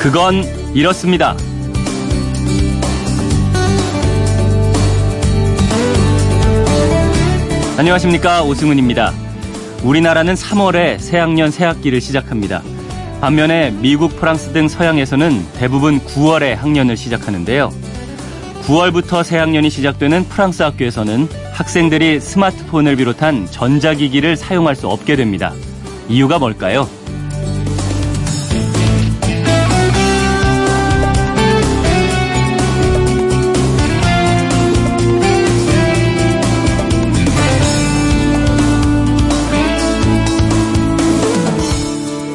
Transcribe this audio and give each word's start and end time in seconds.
그건 0.00 0.44
이렇습니다. 0.74 1.36
안녕하십니까 7.76 8.44
오승훈입니다. 8.44 9.12
우리나라는 9.82 10.34
3월에 10.34 11.00
새학년 11.00 11.50
새학기를 11.50 12.00
시작합니다. 12.00 12.62
반면에 13.20 13.72
미국, 13.72 14.16
프랑스 14.20 14.52
등 14.52 14.68
서양에서는 14.68 15.52
대부분 15.54 15.98
9월에 15.98 16.54
학년을 16.54 16.96
시작하는데요. 16.96 17.72
9월부터 18.62 19.24
새학년이 19.24 19.68
시작되는 19.68 20.28
프랑스 20.28 20.62
학교에서는 20.62 21.28
학생들이 21.52 22.20
스마트폰을 22.20 22.94
비롯한 22.94 23.46
전자기기를 23.50 24.36
사용할 24.36 24.76
수 24.76 24.86
없게 24.86 25.16
됩니다. 25.16 25.52
이유가 26.08 26.38
뭘까요? 26.38 26.88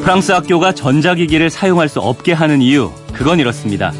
프랑스 0.04 0.32
학교가 0.32 0.72
전자기기를 0.72 1.48
사용할 1.48 1.88
수 1.88 1.98
없게 1.98 2.34
하는 2.34 2.60
이유, 2.60 2.90
그건 3.14 3.40
이렇습니다. 3.40 3.90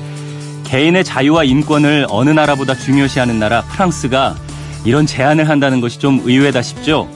개인의 0.65 1.03
자유와 1.03 1.45
인권을 1.45 2.07
어느 2.11 2.29
나라보다 2.29 2.75
중요시하는 2.75 3.39
나라 3.39 3.63
프랑스가 3.63 4.37
이런 4.85 5.07
제한을 5.07 5.49
한다는 5.49 5.81
것이 5.81 5.99
좀 5.99 6.21
의외다 6.23 6.61
싶죠? 6.61 7.09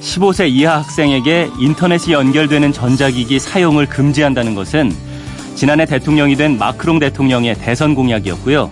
15세 0.00 0.48
이하 0.48 0.78
학생에게 0.78 1.50
인터넷이 1.58 2.12
연결되는 2.12 2.72
전자기기 2.72 3.40
사용을 3.40 3.86
금지한다는 3.86 4.54
것은 4.54 4.94
지난해 5.56 5.84
대통령이 5.84 6.36
된 6.36 6.56
마크롱 6.56 7.00
대통령의 7.00 7.56
대선 7.56 7.96
공약이었고요. 7.96 8.70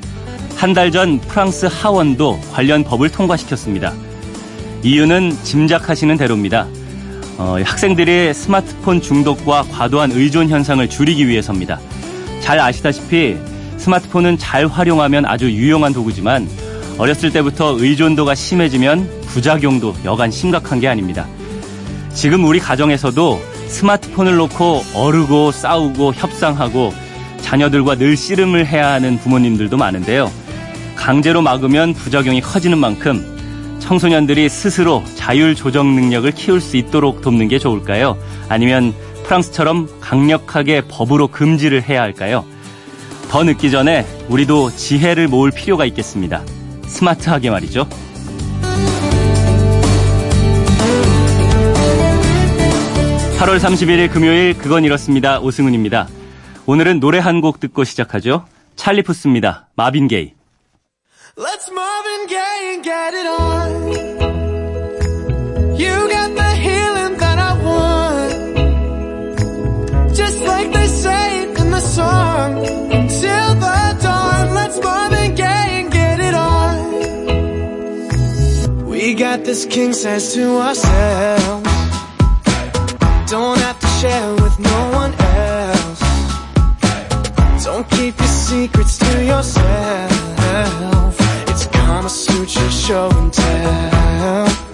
한 0.56 0.72
달 0.72 0.92
전 0.92 1.18
프랑스 1.18 1.66
하원도 1.66 2.38
관련 2.52 2.84
법을 2.84 3.08
통과시켰습니다. 3.10 3.92
이유는 4.84 5.36
짐작하시는 5.42 6.16
대로입니다. 6.16 6.68
어, 7.38 7.56
학생들의 7.64 8.34
스마트폰 8.34 9.00
중독과 9.00 9.62
과도한 9.70 10.10
의존 10.10 10.48
현상을 10.48 10.86
줄이기 10.90 11.28
위해서입니다. 11.28 11.78
잘 12.40 12.58
아시다시피 12.58 13.36
스마트폰은 13.76 14.38
잘 14.38 14.66
활용하면 14.66 15.24
아주 15.24 15.50
유용한 15.50 15.92
도구지만 15.92 16.48
어렸을 16.98 17.32
때부터 17.32 17.76
의존도가 17.78 18.34
심해지면 18.34 19.08
부작용도 19.26 19.94
여간 20.04 20.32
심각한 20.32 20.80
게 20.80 20.88
아닙니다. 20.88 21.26
지금 22.12 22.44
우리 22.44 22.58
가정에서도 22.58 23.40
스마트폰을 23.68 24.36
놓고 24.36 24.82
어르고 24.94 25.52
싸우고 25.52 26.14
협상하고 26.14 26.92
자녀들과 27.40 27.94
늘 27.94 28.16
씨름을 28.16 28.66
해야 28.66 28.90
하는 28.90 29.16
부모님들도 29.18 29.76
많은데요. 29.76 30.32
강제로 30.96 31.40
막으면 31.40 31.94
부작용이 31.94 32.40
커지는 32.40 32.78
만큼 32.78 33.37
청소년들이 33.88 34.50
스스로 34.50 35.02
자율 35.14 35.54
조정 35.54 35.94
능력을 35.94 36.30
키울 36.32 36.60
수 36.60 36.76
있도록 36.76 37.22
돕는 37.22 37.48
게 37.48 37.58
좋을까요? 37.58 38.18
아니면 38.50 38.92
프랑스처럼 39.24 39.88
강력하게 39.98 40.82
법으로 40.82 41.28
금지를 41.28 41.88
해야 41.88 42.02
할까요? 42.02 42.44
더 43.30 43.42
늦기 43.44 43.70
전에 43.70 44.04
우리도 44.28 44.72
지혜를 44.76 45.28
모을 45.28 45.50
필요가 45.50 45.86
있겠습니다. 45.86 46.42
스마트하게 46.86 47.48
말이죠. 47.48 47.88
(8월 53.38 53.58
31일) 53.58 54.10
금요일 54.12 54.52
그건 54.58 54.84
이렇습니다 54.84 55.40
오승훈입니다 55.40 56.08
오늘은 56.66 57.00
노래 57.00 57.18
한 57.18 57.40
곡 57.40 57.60
듣고 57.60 57.84
시작하죠 57.84 58.44
찰리 58.76 59.02
푸스입니다 59.02 59.68
마빈 59.76 60.08
게이 60.08 60.37
Let's 61.40 61.70
Marvin 61.70 62.26
Gaye 62.26 62.74
and 62.74 62.82
get 62.82 63.14
it 63.14 63.24
on. 63.24 63.70
You 65.78 66.08
got 66.10 66.34
the 66.34 66.50
healing 66.64 67.16
that 67.18 67.38
I 67.38 67.52
want. 67.62 68.32
Just 70.16 70.40
like 70.40 70.72
they 70.72 70.88
say 70.88 71.42
it 71.42 71.56
in 71.60 71.70
the 71.70 71.80
song. 71.80 72.66
Until 72.90 73.54
the 73.54 73.96
dawn, 74.02 74.52
let's 74.52 74.80
Marvin 74.82 75.36
Gaye 75.36 75.80
and 75.80 75.92
get 75.92 76.18
it 76.18 76.34
on. 76.34 76.86
We 78.86 79.14
got 79.14 79.44
this 79.44 79.64
king 79.64 79.92
size 79.92 80.34
to 80.34 80.58
ourselves. 80.58 81.70
Don't 83.30 83.60
have 83.60 83.78
to 83.78 83.86
share 84.00 84.34
with 84.42 84.58
no 84.58 84.90
one 84.90 85.14
else. 85.14 86.00
Don't 87.64 87.88
keep 87.90 88.18
your 88.18 88.26
secrets 88.26 88.98
to 88.98 89.24
yourself 89.24 90.97
suit 92.08 92.54
your 92.54 92.70
show 92.70 93.10
and 93.10 93.32
tell. 93.32 94.67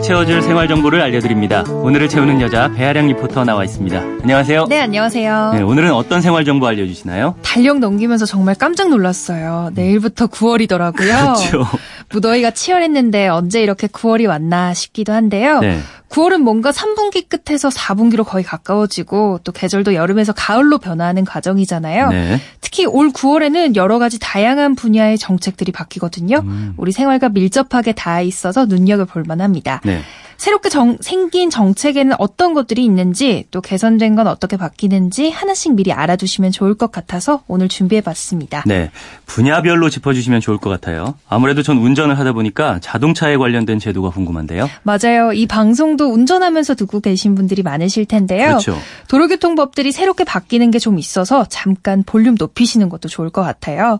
꽉 0.00 0.02
채워줄 0.02 0.40
생활 0.40 0.66
정보를 0.66 1.02
알려드립니다. 1.02 1.62
오늘을 1.68 2.08
채우는 2.08 2.40
여자 2.40 2.72
배아량 2.72 3.06
리포터 3.08 3.44
나와 3.44 3.64
있습니다. 3.64 4.00
안녕하세요. 4.22 4.64
네, 4.66 4.80
안녕하세요. 4.80 5.52
네, 5.56 5.60
오늘은 5.60 5.92
어떤 5.92 6.22
생활 6.22 6.46
정보 6.46 6.66
알려주시나요? 6.68 7.34
달력 7.42 7.80
넘기면서 7.80 8.24
정말 8.24 8.54
깜짝 8.54 8.88
놀랐어요. 8.88 9.70
내일부터 9.74 10.28
9월이더라고요. 10.28 10.94
그렇죠. 10.94 11.66
무더위가 12.08 12.52
치열했는데 12.52 13.28
언제 13.28 13.62
이렇게 13.62 13.88
9월이 13.88 14.26
왔나 14.26 14.72
싶기도 14.72 15.12
한데요. 15.12 15.60
네. 15.60 15.78
9월은 16.10 16.38
뭔가 16.38 16.70
3분기 16.72 17.26
끝에서 17.28 17.68
4분기로 17.68 18.24
거의 18.24 18.44
가까워지고 18.44 19.40
또 19.44 19.52
계절도 19.52 19.94
여름에서 19.94 20.32
가을로 20.32 20.78
변화하는 20.78 21.24
과정이잖아요. 21.24 22.08
네. 22.08 22.40
특히 22.60 22.84
올 22.84 23.10
9월에는 23.10 23.76
여러 23.76 23.98
가지 23.98 24.18
다양한 24.18 24.74
분야의 24.74 25.18
정책들이 25.18 25.72
바뀌거든요. 25.72 26.38
음. 26.44 26.74
우리 26.76 26.92
생활과 26.92 27.28
밀접하게 27.28 27.92
닿아 27.92 28.22
있어서 28.22 28.66
눈여겨볼 28.66 29.22
만합니다. 29.26 29.80
네. 29.84 30.02
새롭게 30.40 30.68
정, 30.70 30.96
생긴 31.00 31.50
정책에는 31.50 32.16
어떤 32.18 32.54
것들이 32.54 32.84
있는지 32.84 33.44
또 33.50 33.60
개선된 33.60 34.16
건 34.16 34.26
어떻게 34.26 34.56
바뀌는지 34.56 35.30
하나씩 35.30 35.74
미리 35.74 35.92
알아두시면 35.92 36.50
좋을 36.50 36.74
것 36.74 36.90
같아서 36.90 37.42
오늘 37.46 37.68
준비해봤습니다. 37.68 38.64
네, 38.66 38.90
분야별로 39.26 39.90
짚어주시면 39.90 40.40
좋을 40.40 40.58
것 40.58 40.70
같아요. 40.70 41.14
아무래도 41.28 41.62
전 41.62 41.76
운전을 41.78 42.18
하다 42.18 42.32
보니까 42.32 42.80
자동차에 42.80 43.36
관련된 43.36 43.78
제도가 43.78 44.08
궁금한데요. 44.10 44.68
맞아요. 44.82 45.32
이 45.34 45.46
방송도 45.46 46.06
운전하면서 46.06 46.74
듣고 46.74 47.00
계신 47.00 47.34
분들이 47.34 47.62
많으실 47.62 48.06
텐데요. 48.06 48.48
그렇죠. 48.48 48.76
도로교통법들이 49.08 49.92
새롭게 49.92 50.24
바뀌는 50.24 50.72
게 50.72 50.80
좀 50.80 50.98
있어서 50.98 51.44
잠깐 51.48 52.02
볼륨 52.02 52.34
높이시는 52.38 52.88
것도 52.88 53.08
좋을 53.08 53.28
것 53.28 53.42
같아요. 53.42 53.98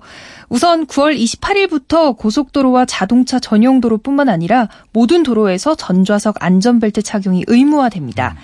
우선 0.48 0.86
9월 0.86 1.16
28일부터 1.16 2.16
고속도로와 2.16 2.86
자동차 2.86 3.38
전용 3.38 3.80
도로뿐만 3.80 4.28
아니라 4.28 4.68
모든 4.92 5.22
도로에서 5.22 5.76
전좌석 5.76 6.29
안전벨트 6.40 7.02
착용이 7.02 7.44
의무화됩니다. 7.46 8.36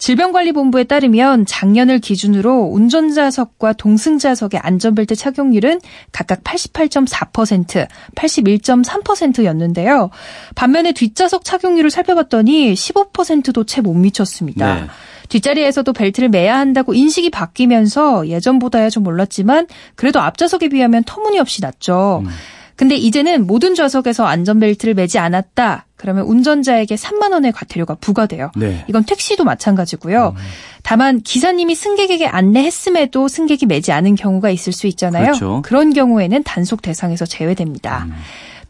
질병관리본부에 0.00 0.84
따르면 0.84 1.44
작년을 1.44 1.98
기준으로 1.98 2.70
운전자석과 2.72 3.74
동승자석의 3.74 4.58
안전벨트 4.60 5.14
착용률은 5.14 5.78
각각 6.10 6.42
88.4%, 6.42 7.86
81.3%였는데요. 8.14 10.08
반면에 10.54 10.92
뒷좌석 10.92 11.44
착용률을 11.44 11.90
살펴봤더니 11.90 12.72
15%도 12.72 13.64
채 13.64 13.82
못 13.82 13.92
미쳤습니다. 13.92 14.74
네. 14.74 14.86
뒷자리에서도 15.28 15.92
벨트를 15.92 16.28
매야 16.28 16.58
한다고 16.58 16.92
인식이 16.94 17.30
바뀌면서 17.30 18.28
예전보다야 18.28 18.90
좀 18.90 19.06
올랐지만 19.06 19.66
그래도 19.94 20.20
앞좌석에 20.20 20.68
비하면 20.70 21.04
터무니없이 21.04 21.60
낮죠. 21.60 22.22
음. 22.24 22.30
근데 22.80 22.96
이제는 22.96 23.46
모든 23.46 23.74
좌석에서 23.74 24.24
안전벨트를 24.24 24.94
매지 24.94 25.18
않았다. 25.18 25.84
그러면 25.96 26.24
운전자에게 26.24 26.94
3만 26.94 27.30
원의 27.32 27.52
과태료가 27.52 27.96
부과돼요. 27.96 28.52
네. 28.56 28.86
이건 28.88 29.04
택시도 29.04 29.44
마찬가지고요. 29.44 30.32
음. 30.34 30.42
다만 30.82 31.20
기사님이 31.20 31.74
승객에게 31.74 32.26
안내했음에도 32.26 33.28
승객이 33.28 33.66
매지 33.66 33.92
않은 33.92 34.14
경우가 34.14 34.48
있을 34.48 34.72
수 34.72 34.86
있잖아요. 34.86 35.26
그렇죠. 35.26 35.60
그런 35.62 35.92
경우에는 35.92 36.42
단속 36.42 36.80
대상에서 36.80 37.26
제외됩니다. 37.26 38.04
음. 38.04 38.14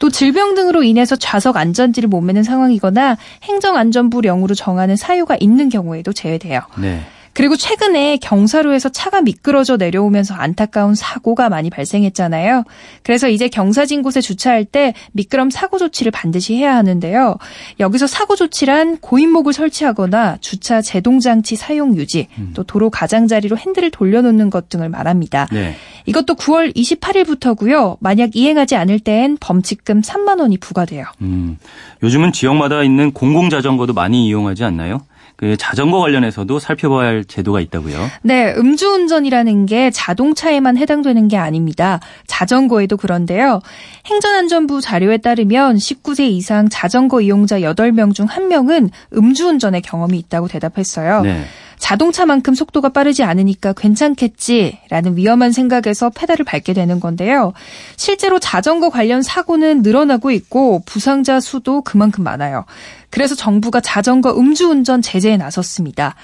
또 0.01 0.11
질병 0.11 0.57
등으로 0.57 0.83
인해서 0.83 1.15
좌석 1.15 1.57
안전지를 1.57 2.09
못 2.09 2.21
매는 2.21 2.43
상황이거나 2.43 3.17
행정안전부령으로 3.45 4.57
정하는 4.57 4.97
사유가 4.97 5.37
있는 5.39 5.69
경우에도 5.69 6.13
제외돼요. 6.13 6.63
네. 6.81 7.01
그리고 7.33 7.57
최근에 7.57 8.19
경사로에서 8.19 8.89
차가 8.89 9.23
미끄러져 9.23 9.77
내려오면서 9.77 10.35
안타까운 10.35 10.95
사고가 10.95 11.49
많이 11.49 11.71
발생했잖아요. 11.71 12.65
그래서 13.03 13.29
이제 13.29 13.49
경사진 13.49 14.03
곳에 14.03 14.21
주차할 14.21 14.65
때 14.65 14.95
미끄럼 15.13 15.51
사고 15.51 15.79
조치를 15.79 16.13
반드시 16.13 16.57
해야 16.57 16.75
하는데요. 16.77 17.37
여기서 17.79 18.07
사고 18.07 18.37
조치란 18.37 18.99
고인목을 18.99 19.53
설치하거나 19.53 20.39
주차 20.41 20.83
제동 20.83 21.21
장치 21.21 21.57
사용 21.57 21.97
유지, 21.97 22.29
음. 22.39 22.53
또 22.55 22.63
도로 22.63 22.91
가장자리로 22.91 23.57
핸들을 23.57 23.91
돌려놓는 23.91 24.51
것 24.51 24.69
등을 24.69 24.89
말합니다. 24.89 25.47
네. 25.53 25.77
이것도 26.07 26.35
9월 26.35 26.75
28일부터고요. 26.75 27.97
만약 28.01 28.31
이행하지 28.35 28.77
않을 28.77 29.01
땐 29.01 29.37
범칙금 29.41 30.03
3만 30.03 30.41
원이 30.41 30.59
부과돼요. 30.59 31.05
음, 31.21 31.59
요즘은 32.03 32.33
지역마다 32.33 32.83
있는 32.83 33.13
공공자전거도 33.13 33.93
많이 33.93 34.27
이용하지 34.27 34.65
않나요? 34.65 35.01
그 35.41 35.57
자전거 35.57 36.01
관련해서도 36.01 36.59
살펴봐야 36.59 37.09
할 37.09 37.25
제도가 37.25 37.63
있다고요? 37.63 38.11
네, 38.21 38.53
음주운전이라는 38.59 39.65
게 39.65 39.91
자동차에만 39.91 40.77
해당되는 40.77 41.29
게 41.29 41.39
아닙니다. 41.39 41.99
자전거에도 42.27 42.99
그런데요. 42.99 43.61
행정안전부 44.05 44.83
자료에 44.83 45.17
따르면 45.17 45.77
19세 45.77 46.29
이상 46.29 46.69
자전거 46.69 47.23
이용자 47.23 47.61
8명 47.61 48.13
중 48.13 48.27
1명은 48.27 48.91
음주운전의 49.17 49.81
경험이 49.81 50.19
있다고 50.19 50.47
대답했어요. 50.49 51.23
네. 51.23 51.45
자동차만큼 51.79 52.55
속도가 52.55 52.91
빠르지 52.91 53.25
않으니까 53.25 53.73
괜찮겠지라는 53.73 55.17
위험한 55.17 55.51
생각에서 55.51 56.11
페달을 56.11 56.45
밟게 56.45 56.75
되는 56.75 57.01
건데요. 57.01 57.55
실제로 57.97 58.39
자전거 58.39 58.91
관련 58.91 59.23
사고는 59.23 59.81
늘어나고 59.81 60.31
있고 60.31 60.83
부상자 60.85 61.41
수도 61.41 61.81
그만큼 61.81 62.23
많아요. 62.23 62.67
그래서 63.11 63.35
정부가 63.35 63.81
자전거 63.81 64.37
음주운전 64.37 65.03
제재에 65.03 65.37
나섰습니다. 65.37 66.15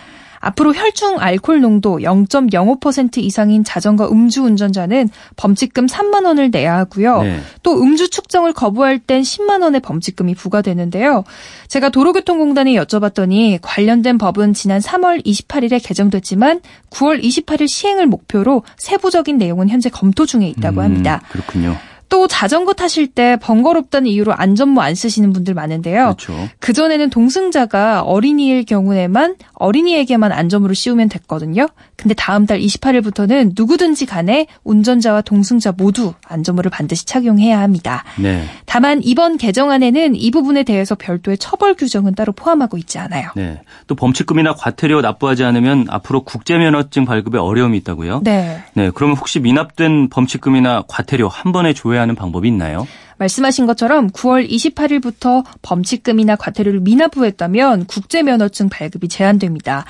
앞으로 0.41 0.75
혈중 0.75 1.17
알코올 1.19 1.61
농도 1.61 1.99
0.05% 1.99 3.19
이상인 3.19 3.65
자전거 3.65 4.09
음주 4.09 4.43
운전자는 4.44 5.09
범칙금 5.37 5.87
3만 5.87 6.25
원을 6.25 6.50
내야 6.50 6.77
하고요. 6.77 7.23
네. 7.23 7.41
또 7.62 7.81
음주 7.81 8.11
측정을 8.11 8.53
거부할 8.53 8.99
땐 8.99 9.23
10만 9.23 9.62
원의 9.62 9.81
범칙금이 9.81 10.35
부과되는데요. 10.35 11.25
제가 11.69 11.88
도로교통공단에 11.88 12.75
여쭤봤더니 12.75 13.59
관련된 13.61 14.19
법은 14.19 14.55
지난 14.55 14.81
3월 14.81 15.25
28일에 15.25 15.85
개정됐지만 15.85 16.61
9월 16.91 17.23
28일 17.23 17.69
시행을 17.69 18.06
목표로 18.06 18.62
세부적인 18.77 19.39
내용은 19.39 19.69
현재 19.69 19.91
검토 19.91 20.27
중에 20.27 20.47
있다고 20.49 20.81
음, 20.81 20.85
합니다. 20.85 21.23
음, 21.25 21.29
그렇군요. 21.32 21.77
또 22.08 22.29
자전거 22.29 22.73
타실 22.73 23.08
때 23.08 23.37
번거롭다는 23.43 24.08
이유로 24.08 24.32
안전모 24.32 24.81
안 24.81 24.94
쓰시는 24.94 25.32
분들 25.32 25.55
많은데요. 25.55 26.14
그렇죠. 26.17 26.49
그전에는 26.61 27.11
동승자가 27.11 28.03
어린이일 28.03 28.64
경우에만 28.64 29.37
어린이에게만 29.55 30.32
안전모를 30.32 30.75
씌우면 30.75 31.08
됐거든요. 31.08 31.69
근데 31.97 32.14
다음 32.14 32.47
달 32.47 32.61
28일부터는 32.61 33.53
누구든지 33.56 34.06
간에 34.06 34.47
운전자와 34.64 35.23
동승자 35.23 35.73
모두 35.73 36.12
안전모를 36.29 36.70
반드시 36.70 37.06
착용해야 37.06 37.61
합니다. 37.61 38.05
네. 38.19 38.44
다만 38.67 39.00
이번 39.03 39.38
개정안에는 39.38 40.14
이 40.14 40.31
부분에 40.31 40.62
대해서 40.62 40.94
별도의 40.94 41.38
처벌 41.38 41.75
규정은 41.75 42.14
따로 42.14 42.32
포함하고 42.32 42.76
있지 42.79 42.99
않아요. 42.99 43.31
네. 43.35 43.61
또 43.87 43.94
범칙금이나 43.94 44.55
과태료 44.55 45.00
납부하지 45.00 45.44
않으면 45.44 45.87
앞으로 45.88 46.23
국제면허증 46.25 47.05
발급에 47.06 47.38
어려움이 47.38 47.79
있다고요? 47.79 48.20
네. 48.23 48.62
네. 48.75 48.91
그러면 48.94 49.17
혹시 49.17 49.41
미납된 49.41 50.11
범칙금이나 50.11 50.85
과태료 50.88 51.29
한 51.29 51.53
번에 51.53 51.73
조회 51.73 51.95
하는 52.00 52.06
하는 52.06 52.14
방법이 52.14 52.48
있나요? 52.48 52.87
말씀하신 53.19 53.66
것처럼 53.66 54.10
9월 54.10 54.48
28일부터 54.48 55.44
범칙금이나 55.62 56.37
과태료를 56.37 56.81
미납부했다면 56.81 57.87
국제면허증 57.87 58.69
발급이 58.69 59.08
제한됩니다. 59.08 59.84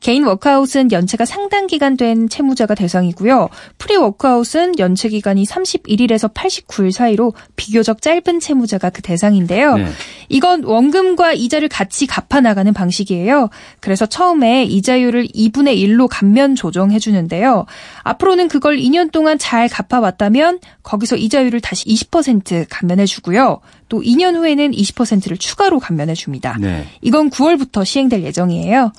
개인 0.00 0.24
워크아웃은 0.24 0.92
연체가 0.92 1.24
상당 1.24 1.66
기간 1.66 1.96
된 1.96 2.28
채무자가 2.28 2.74
대상이고요. 2.74 3.48
프리 3.78 3.96
워크아웃은 3.96 4.78
연체 4.78 5.08
기간이 5.08 5.44
31일에서 5.44 6.32
89일 6.32 6.90
사이로 6.90 7.34
비교적 7.56 8.02
짧은 8.02 8.40
채무자가 8.40 8.90
그 8.90 9.02
대상인데요. 9.02 9.76
네. 9.76 9.86
이건 10.28 10.64
원금과 10.64 11.34
이자를 11.34 11.68
같이 11.68 12.06
갚아 12.06 12.40
나가는 12.40 12.72
방식이에요. 12.72 13.50
그래서 13.80 14.06
처음에 14.06 14.64
이자율을 14.64 15.26
2분의 15.28 15.76
1로 15.78 16.08
감면 16.10 16.54
조정해 16.54 16.98
주는데요. 16.98 17.66
앞으로는 18.02 18.48
그걸 18.48 18.78
2년 18.78 19.12
동안 19.12 19.38
잘 19.38 19.68
갚아 19.68 20.00
왔다면 20.00 20.60
거기서 20.82 21.16
이자율을 21.16 21.60
다시 21.60 21.84
20% 21.84 22.66
감면해 22.70 23.06
주고요. 23.06 23.60
또 23.88 24.00
2년 24.00 24.36
후에는 24.36 24.70
20%를 24.70 25.36
추가로 25.36 25.78
감면해 25.78 26.14
줍니다. 26.14 26.56
네. 26.58 26.86
이건 27.02 27.28
9월부터 27.30 27.84
시행될 27.84 28.22
예정이에요. 28.22 28.92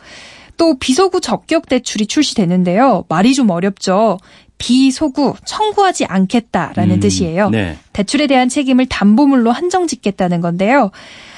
또 0.62 0.78
비소구 0.78 1.22
적격 1.22 1.68
대출이 1.68 2.06
출시되는데요. 2.06 3.06
말이 3.10 3.34
좀 3.34 3.50
어렵죠. 3.50 4.20
비소구 4.60 5.34
청구하지 5.44 6.06
않겠다라는 6.06 6.98
음, 6.98 7.00
뜻이에요. 7.00 7.50
네. 7.50 7.80
대출에 7.94 8.28
대한 8.28 8.48
책임을 8.48 8.86
담보물로 8.86 9.50
한정 9.50 9.88
짓겠다는 9.88 10.40
건데요. 10.40 10.92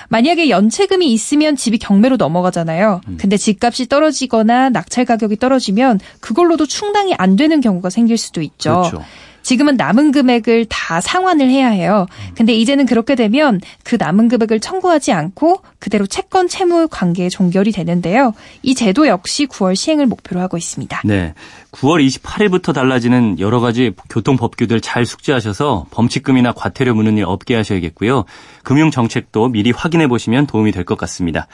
만약에 0.09 0.49
연체금이 0.49 1.13
있으면 1.13 1.55
집이 1.55 1.77
경매로 1.77 2.17
넘어가잖아요. 2.17 2.99
음. 3.07 3.17
근데 3.17 3.37
집값이 3.37 3.87
떨어지거나 3.87 4.71
낙찰 4.71 5.05
가격이 5.05 5.37
떨어지면 5.37 6.01
그걸로도 6.19 6.65
충당이 6.65 7.13
안 7.17 7.37
되는 7.37 7.61
경우가 7.61 7.89
생길 7.89 8.17
수도 8.17 8.41
있죠. 8.41 8.89
그렇죠. 8.91 9.05
지금은 9.43 9.75
남은 9.75 10.11
금액을 10.11 10.65
다 10.69 10.99
상환을 11.01 11.49
해야 11.49 11.67
해요. 11.67 12.07
근데 12.35 12.53
이제는 12.53 12.85
그렇게 12.85 13.13
되면 13.15 13.61
그 13.83 13.97
남은 13.99 14.29
금액을 14.29 14.59
청구하지 14.59 15.11
않고 15.11 15.61
그대로 15.79 16.07
채권 16.07 16.47
채무 16.47 16.87
관계에 16.89 17.29
종결이 17.29 17.71
되는데요. 17.71 18.33
이 18.63 18.73
제도 18.73 19.07
역시 19.07 19.45
9월 19.45 19.75
시행을 19.75 20.07
목표로 20.07 20.41
하고 20.41 20.57
있습니다. 20.57 21.01
네. 21.05 21.33
9월 21.71 22.05
28일부터 22.07 22.73
달라지는 22.73 23.39
여러 23.39 23.59
가지 23.59 23.91
교통 24.09 24.37
법규들 24.37 24.81
잘 24.81 25.05
숙지하셔서 25.05 25.87
범칙금이나 25.91 26.53
과태료 26.53 26.95
무는 26.95 27.17
일 27.17 27.25
없게 27.25 27.55
하셔야겠고요. 27.55 28.25
금융 28.63 28.91
정책도 28.91 29.49
미리 29.49 29.71
확인해 29.71 30.07
보시면 30.07 30.47
도움이 30.47 30.71
될 30.71 30.83
것 30.85 30.97
같습니다. 30.97 31.47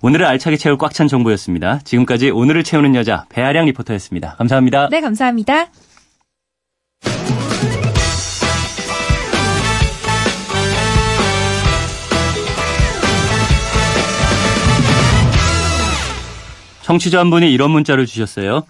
오늘을 0.00 0.26
알차게 0.26 0.56
채울 0.56 0.76
꽉 0.78 0.92
찬 0.92 1.06
정보였습니다. 1.08 1.80
지금까지 1.84 2.30
오늘을 2.30 2.64
채우는 2.64 2.94
여자 2.96 3.24
배아량 3.28 3.66
리포터였습니다. 3.66 4.34
감사합니다. 4.36 4.88
네, 4.90 5.00
감사합니다. 5.00 5.66
청취자 16.82 17.20
한 17.20 17.30
분이 17.30 17.50
이런 17.50 17.70
문자를 17.70 18.06
주셨어요. 18.06 18.64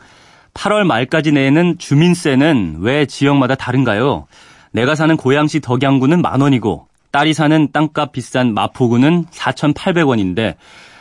8월 0.54 0.84
말까지 0.84 1.32
내는 1.32 1.76
주민세는 1.78 2.76
왜 2.80 3.06
지역마다 3.06 3.54
다른가요? 3.54 4.26
내가 4.70 4.94
사는 4.94 5.16
고양시 5.16 5.60
덕양구는 5.60 6.22
만 6.22 6.40
원이고 6.40 6.86
딸이 7.10 7.34
사는 7.34 7.68
땅값 7.72 8.12
비싼 8.12 8.54
마포구는 8.54 9.26
4,800원인데 9.26 10.54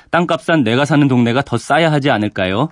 땅값 0.10 0.42
싼 0.42 0.64
내가 0.64 0.84
사는 0.86 1.08
동네가 1.08 1.42
더 1.44 1.58
싸야 1.58 1.92
하지 1.92 2.10
않을까요? 2.10 2.70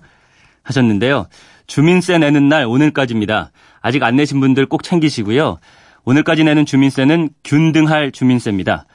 하셨는데요. 0.70 1.28
주민세 1.68 2.18
내는 2.18 2.48
날 2.50 2.66
오늘까지입니다. 2.66 3.52
아직 3.82 4.04
안 4.04 4.16
내신 4.16 4.40
분들 4.40 4.66
꼭 4.68 4.84
챙기시고요. 4.84 5.58
오늘까지 6.06 6.44
내는 6.44 6.66
주민세는 6.66 7.30
균등할 7.44 8.12
주민세입니다. 8.12 8.86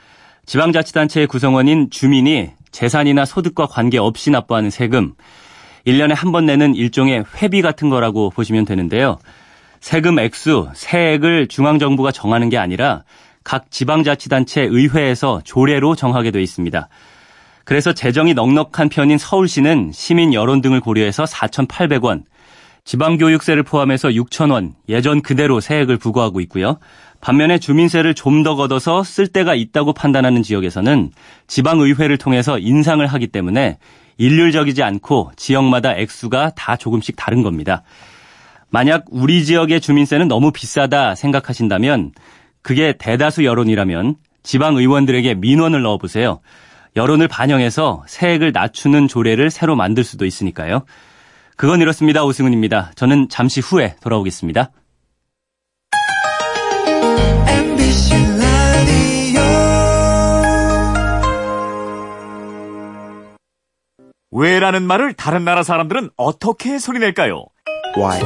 지방자치단체의 0.47 1.27
구성원인 1.27 1.91
주민이 1.91 2.51
재산이나 2.71 3.25
소득과 3.25 3.67
관계없이 3.67 4.31
납부하는 4.31 4.71
세금, 4.71 5.15
1년에 5.87 6.15
한 6.15 6.33
번 6.33 6.47
내는 6.47 6.75
일종의 6.75 7.25
회비 7.37 7.63
같은 7.63 7.89
거라고 7.91 8.31
보시면 8.31 8.65
되는데요. 8.65 9.19
세금 9.81 10.19
액수, 10.19 10.69
세액을 10.75 11.49
중앙정부가 11.49 12.11
정하는 12.11 12.49
게 12.49 12.59
아니라 12.59 13.05
각 13.45 13.71
지방자치단체 13.71 14.63
의회에서 14.63 15.43
조례로 15.45 15.95
정하게 15.95 16.31
돼 16.31 16.43
있습니다. 16.43 16.89
그래서 17.65 17.93
재정이 17.93 18.35
넉넉한 18.35 18.89
편인 18.91 19.19
서울시는 19.19 19.91
시민 19.93 20.35
여론 20.35 20.61
등을 20.61 20.81
고려해서 20.81 21.25
4,800원, 21.25 22.25
지방교육세를 22.85 23.63
포함해서 23.63 24.09
6,000원 24.09 24.75
예전 24.91 25.23
그대로 25.23 25.61
세액을 25.61 25.97
부과하고 25.97 26.41
있고요. 26.41 26.79
반면에 27.23 27.59
주민세를 27.59 28.15
좀 28.15 28.43
더 28.43 28.57
걷어서 28.57 29.03
쓸 29.03 29.27
데가 29.27 29.55
있다고 29.55 29.95
판단하는 29.95 30.43
지역에서는 30.43 31.11
지방의회를 31.47 32.19
통해서 32.19 32.59
인상을 32.59 33.07
하기 33.07 33.29
때문에 33.29 33.79
일률적이지 34.19 34.83
않고 34.83 35.33
지역마다 35.37 35.97
액수가 35.97 36.51
다 36.57 36.77
조금씩 36.77 37.17
다른 37.17 37.43
겁니다. 37.43 37.83
만약 38.69 39.05
우리 39.09 39.45
지역의 39.47 39.81
주민세는 39.81 40.29
너무 40.29 40.51
비싸다 40.53 41.15
생각하신다면 41.15 42.13
그게 42.61 42.93
대다수 42.99 43.45
여론이라면 43.45 44.17
지방 44.43 44.77
의원들에게 44.77 45.37
민원을 45.37 45.81
넣어보세요. 45.81 46.41
여론을 46.97 47.29
반영해서 47.29 48.05
세액을 48.07 48.53
낮추는 48.53 49.09
조례를 49.09 49.51
새로 49.51 49.75
만들 49.75 50.05
수도 50.05 50.25
있으니까요. 50.25 50.85
그건 51.57 51.81
이렇습니다. 51.81 52.25
오승훈입니다. 52.25 52.93
저는 52.95 53.29
잠시 53.29 53.61
후에 53.61 53.97
돌아오겠습니다. 54.01 54.71
왜라는 64.37 64.83
말을 64.83 65.15
다른 65.15 65.45
나라 65.45 65.63
사람들은 65.63 66.11
어떻게 66.17 66.79
소리낼까요? 66.81 67.45
Why? 67.97 68.21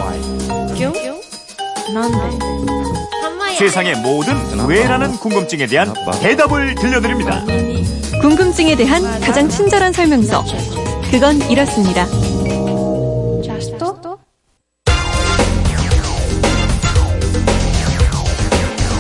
세상의 3.59 3.97
모든 3.97 4.35
왜라는 4.69 5.13
궁금증에 5.17 5.67
대한 5.67 5.93
대답을 6.23 6.77
들려드립니다. 6.77 7.45
궁금증에 8.21 8.75
대한 8.77 9.03
가장 9.21 9.49
친절한 9.49 9.93
설명서. 9.93 10.45
그건 11.11 11.41
이렇습니다. 11.51 12.07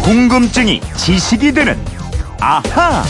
궁금증이 0.02 0.80
지식이 0.96 1.52
되는 1.52 1.76
아하. 2.40 3.04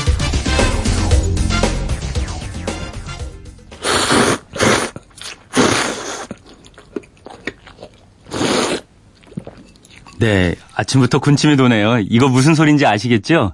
네, 10.19 10.57
아침부터 10.75 11.21
군침이 11.21 11.57
도네요. 11.57 11.99
이거 12.09 12.29
무슨 12.29 12.57
소리인지 12.57 12.85
아시겠죠? 12.85 13.53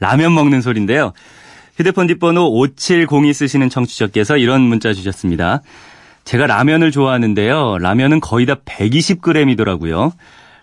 라면 0.00 0.34
먹는 0.34 0.60
소리인데요. 0.60 1.12
휴대폰 1.76 2.06
뒷번호 2.06 2.60
5702 2.60 3.32
쓰시는 3.32 3.70
청취자께서 3.70 4.36
이런 4.36 4.60
문자 4.62 4.92
주셨습니다. 4.92 5.62
제가 6.24 6.46
라면을 6.46 6.90
좋아하는데요. 6.90 7.78
라면은 7.78 8.20
거의 8.20 8.46
다 8.46 8.56
120g이더라고요. 8.64 10.12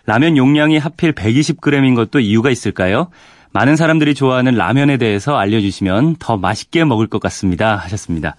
라면 0.06 0.36
용량이 0.36 0.78
하필 0.78 1.12
120g인 1.12 1.94
것도 1.94 2.20
이유가 2.20 2.50
있을까요? 2.50 3.08
많은 3.52 3.76
사람들이 3.76 4.14
좋아하는 4.14 4.54
라면에 4.54 4.96
대해서 4.96 5.36
알려주시면 5.36 6.16
더 6.18 6.36
맛있게 6.36 6.84
먹을 6.84 7.06
것 7.08 7.20
같습니다. 7.20 7.76
하셨습니다. 7.76 8.36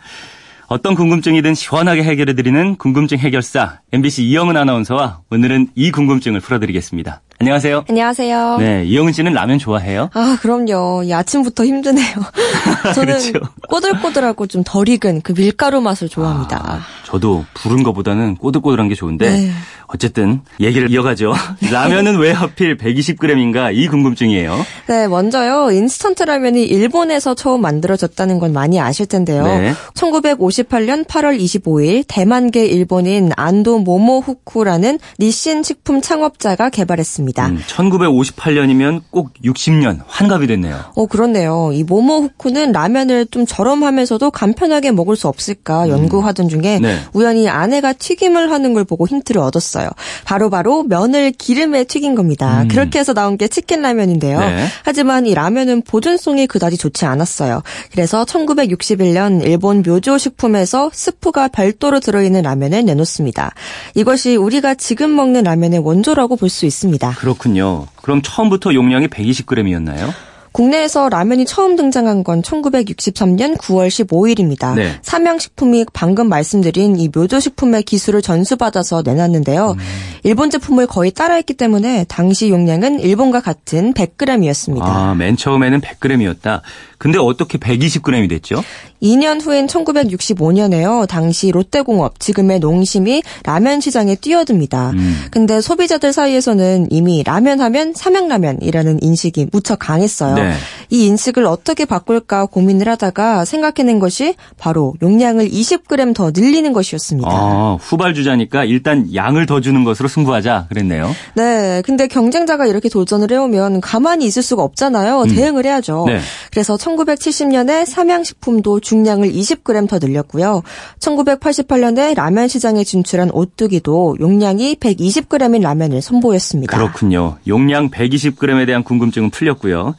어떤 0.68 0.96
궁금증이든 0.96 1.54
시원하게 1.54 2.04
해결해드리는 2.04 2.78
궁금증 2.78 3.18
해결사 3.18 3.82
MBC 3.92 4.24
이영은 4.24 4.56
아나운서와 4.56 5.20
오늘은 5.30 5.68
이 5.76 5.92
궁금증을 5.92 6.40
풀어드리겠습니다. 6.40 7.22
안녕하세요. 7.46 7.86
안녕하세요. 7.90 8.58
네, 8.60 8.84
이영은 8.86 9.14
씨는 9.14 9.34
라면 9.34 9.58
좋아해요? 9.58 10.12
아, 10.14 10.38
그럼요. 10.44 11.02
이 11.06 11.12
아침부터 11.12 11.66
힘드네요. 11.66 12.06
저는 12.94 13.18
그렇죠. 13.18 13.40
꼬들꼬들하고 13.68 14.46
좀 14.46 14.62
덜 14.64 14.88
익은 14.88 15.22
그 15.22 15.34
밀가루 15.34 15.82
맛을 15.82 16.08
좋아합니다. 16.08 16.62
아, 16.64 16.82
저도 17.04 17.44
불은 17.56 17.82
것보다는 17.82 18.36
꼬들꼬들한 18.36 18.88
게 18.90 18.94
좋은데 18.96 19.28
네. 19.30 19.52
어쨌든 19.88 20.42
얘기를 20.60 20.90
이어가죠. 20.92 21.34
라면은 21.72 22.20
왜 22.20 22.32
하필 22.32 22.78
120g인가 22.78 23.76
이 23.76 23.88
궁금증이에요. 23.88 24.56
네, 24.88 25.08
먼저요. 25.08 25.72
인스턴트 25.72 26.24
라면이 26.24 26.64
일본에서 26.64 27.34
처음 27.34 27.62
만들어졌다는 27.62 28.38
건 28.40 28.54
많이 28.54 28.80
아실 28.80 29.08
텐데요. 29.08 29.44
네. 29.46 29.74
1958년 29.96 31.06
8월 31.08 31.38
25일 31.42 32.06
대만계 32.08 32.68
일본인 32.68 33.32
안도 33.36 33.80
모모후쿠라는 33.80 35.00
니신 35.20 35.64
식품 35.64 36.02
창업자가 36.02 36.70
개발했습니다. 36.70 37.31
음, 37.40 37.62
1958년이면 37.68 39.02
꼭 39.12 39.34
60년 39.44 40.00
환갑이 40.08 40.48
됐네요. 40.48 40.80
어, 40.96 41.06
그렇네요. 41.06 41.72
이 41.74 41.84
모모 41.84 42.22
후쿠는 42.22 42.72
라면을 42.72 43.28
좀 43.28 43.46
저렴하면서도 43.46 44.32
간편하게 44.32 44.92
먹을 44.92 45.16
수 45.16 45.28
없을까 45.28 45.90
연구하던 45.90 46.50
중에 46.50 46.80
네. 46.80 47.00
우연히 47.14 47.50
아내가 47.50 47.94
튀김을 47.94 48.52
하는 48.52 48.74
걸 48.74 48.84
보고 48.84 49.08
힌트를 49.08 49.42
얻었어요. 49.42 49.90
바로바로 50.26 50.62
바로 50.62 50.84
면을 50.84 51.32
기름에 51.32 51.84
튀긴 51.86 52.16
겁니다. 52.16 52.64
음. 52.64 52.68
그렇게 52.68 53.00
해서 53.00 53.14
나온 53.14 53.38
게 53.38 53.48
치킨 53.48 53.82
라면인데요. 53.82 54.40
네. 54.40 54.66
하지만 54.84 55.26
이 55.26 55.34
라면은 55.34 55.82
보존성이 55.82 56.46
그다지 56.48 56.78
좋지 56.78 57.06
않았어요. 57.06 57.64
그래서 57.92 58.24
1961년 58.26 59.44
일본 59.44 59.82
묘조 59.84 60.18
식품에서 60.18 60.92
스프가 60.94 61.48
별도로 61.48 62.00
들어있는 62.00 62.44
라면을 62.44 62.86
내놓습니다. 62.86 63.54
이것이 63.96 64.36
우리가 64.36 64.76
지금 64.76 65.16
먹는 65.16 65.44
라면의 65.44 65.80
원조라고 65.80 66.36
볼 66.36 66.52
수 66.52 66.66
있습니다. 66.66 67.10
그렇군요. 67.22 67.86
그럼 68.02 68.24
처음부터 68.24 68.74
용량이 68.74 69.08
120g이었나요? 69.08 70.12
국내에서 70.54 71.08
라면이 71.08 71.46
처음 71.46 71.76
등장한 71.76 72.24
건 72.24 72.42
1963년 72.42 73.58
9월 73.58 73.88
15일입니다. 73.88 74.76
네. 74.76 75.00
삼양식품이 75.04 75.86
방금 75.94 76.28
말씀드린 76.28 77.00
이 77.00 77.10
묘조식품의 77.14 77.84
기술을 77.84 78.24
전수받아서 78.24 79.04
내놨는데요. 79.06 79.76
음. 79.78 79.86
일본 80.24 80.50
제품을 80.50 80.88
거의 80.88 81.12
따라했기 81.12 81.54
때문에 81.54 82.06
당시 82.10 82.50
용량은 82.50 83.00
일본과 83.00 83.40
같은 83.40 83.94
100g이었습니다. 83.94 84.82
아, 84.82 85.14
맨 85.14 85.38
처음에는 85.38 85.80
100g이었다. 85.80 86.62
근데 86.98 87.20
어떻게 87.20 87.60
120g이 87.60 88.30
됐죠? 88.30 88.64
2년 89.02 89.44
후인 89.44 89.68
1965년에요. 89.68 91.08
당시 91.08 91.52
롯데공업, 91.52 92.20
지금의 92.20 92.60
농심이 92.60 93.24
라면 93.44 93.82
시장에 93.82 94.16
뛰어듭니다. 94.16 94.92
음. 94.92 95.18
근데 95.32 95.62
소비자들 95.62 96.14
사이에서는 96.14 96.88
이미 96.92 97.24
라면 97.24 97.60
하면 97.62 97.94
삼양라면이라는 97.96 99.00
인식이 99.02 99.48
무척 99.52 99.80
강했어요. 99.80 100.36
네. 100.36 100.54
이 100.90 101.06
인식을 101.08 101.46
어떻게 101.46 101.86
바꿀까 101.86 102.46
고민을 102.48 102.88
하다가 102.90 103.46
생각해낸 103.46 104.00
것이 104.00 104.36
바로 104.58 104.94
용량을 105.02 105.50
20g 105.50 106.14
더 106.14 106.32
늘리는 106.32 106.72
것이었습니다. 106.74 107.30
아, 107.32 107.78
후발주자니까 107.82 108.66
일단 108.66 109.14
양을 109.14 109.46
더 109.46 109.62
주는 109.62 109.84
것으로 109.84 110.08
승부하자 110.08 110.68
그랬네요. 110.70 111.16
네. 111.36 111.82
근데 111.86 112.08
경쟁자가 112.08 112.66
이렇게 112.66 112.90
도전을 112.90 113.32
해오면 113.32 113.82
가만히 113.82 114.26
있을 114.26 114.44
수가 114.44 114.64
없잖아요. 114.64 115.22
음. 115.22 115.36
대응을 115.36 115.66
해야죠. 115.66 116.06
네. 116.08 116.20
그래서 116.52 116.76
1970년에 116.76 117.86
삼양식품도 117.86 118.80
중량을 118.92 119.32
20g 119.32 119.88
더 119.88 120.00
늘렸고요. 120.00 120.64
1988년에 121.00 122.14
라면 122.14 122.50
시장에 122.50 122.84
진출한 122.84 123.32
오뚜기도 123.32 124.18
용량이 124.20 124.76
120g인 124.76 125.62
라면을 125.62 126.02
선보였습니다. 126.02 126.76
그렇군요. 126.76 127.38
용량 127.48 127.90
120g에 127.90 128.66
대한 128.66 128.84
궁금증은 128.84 129.30
풀렸고요. 129.30 129.96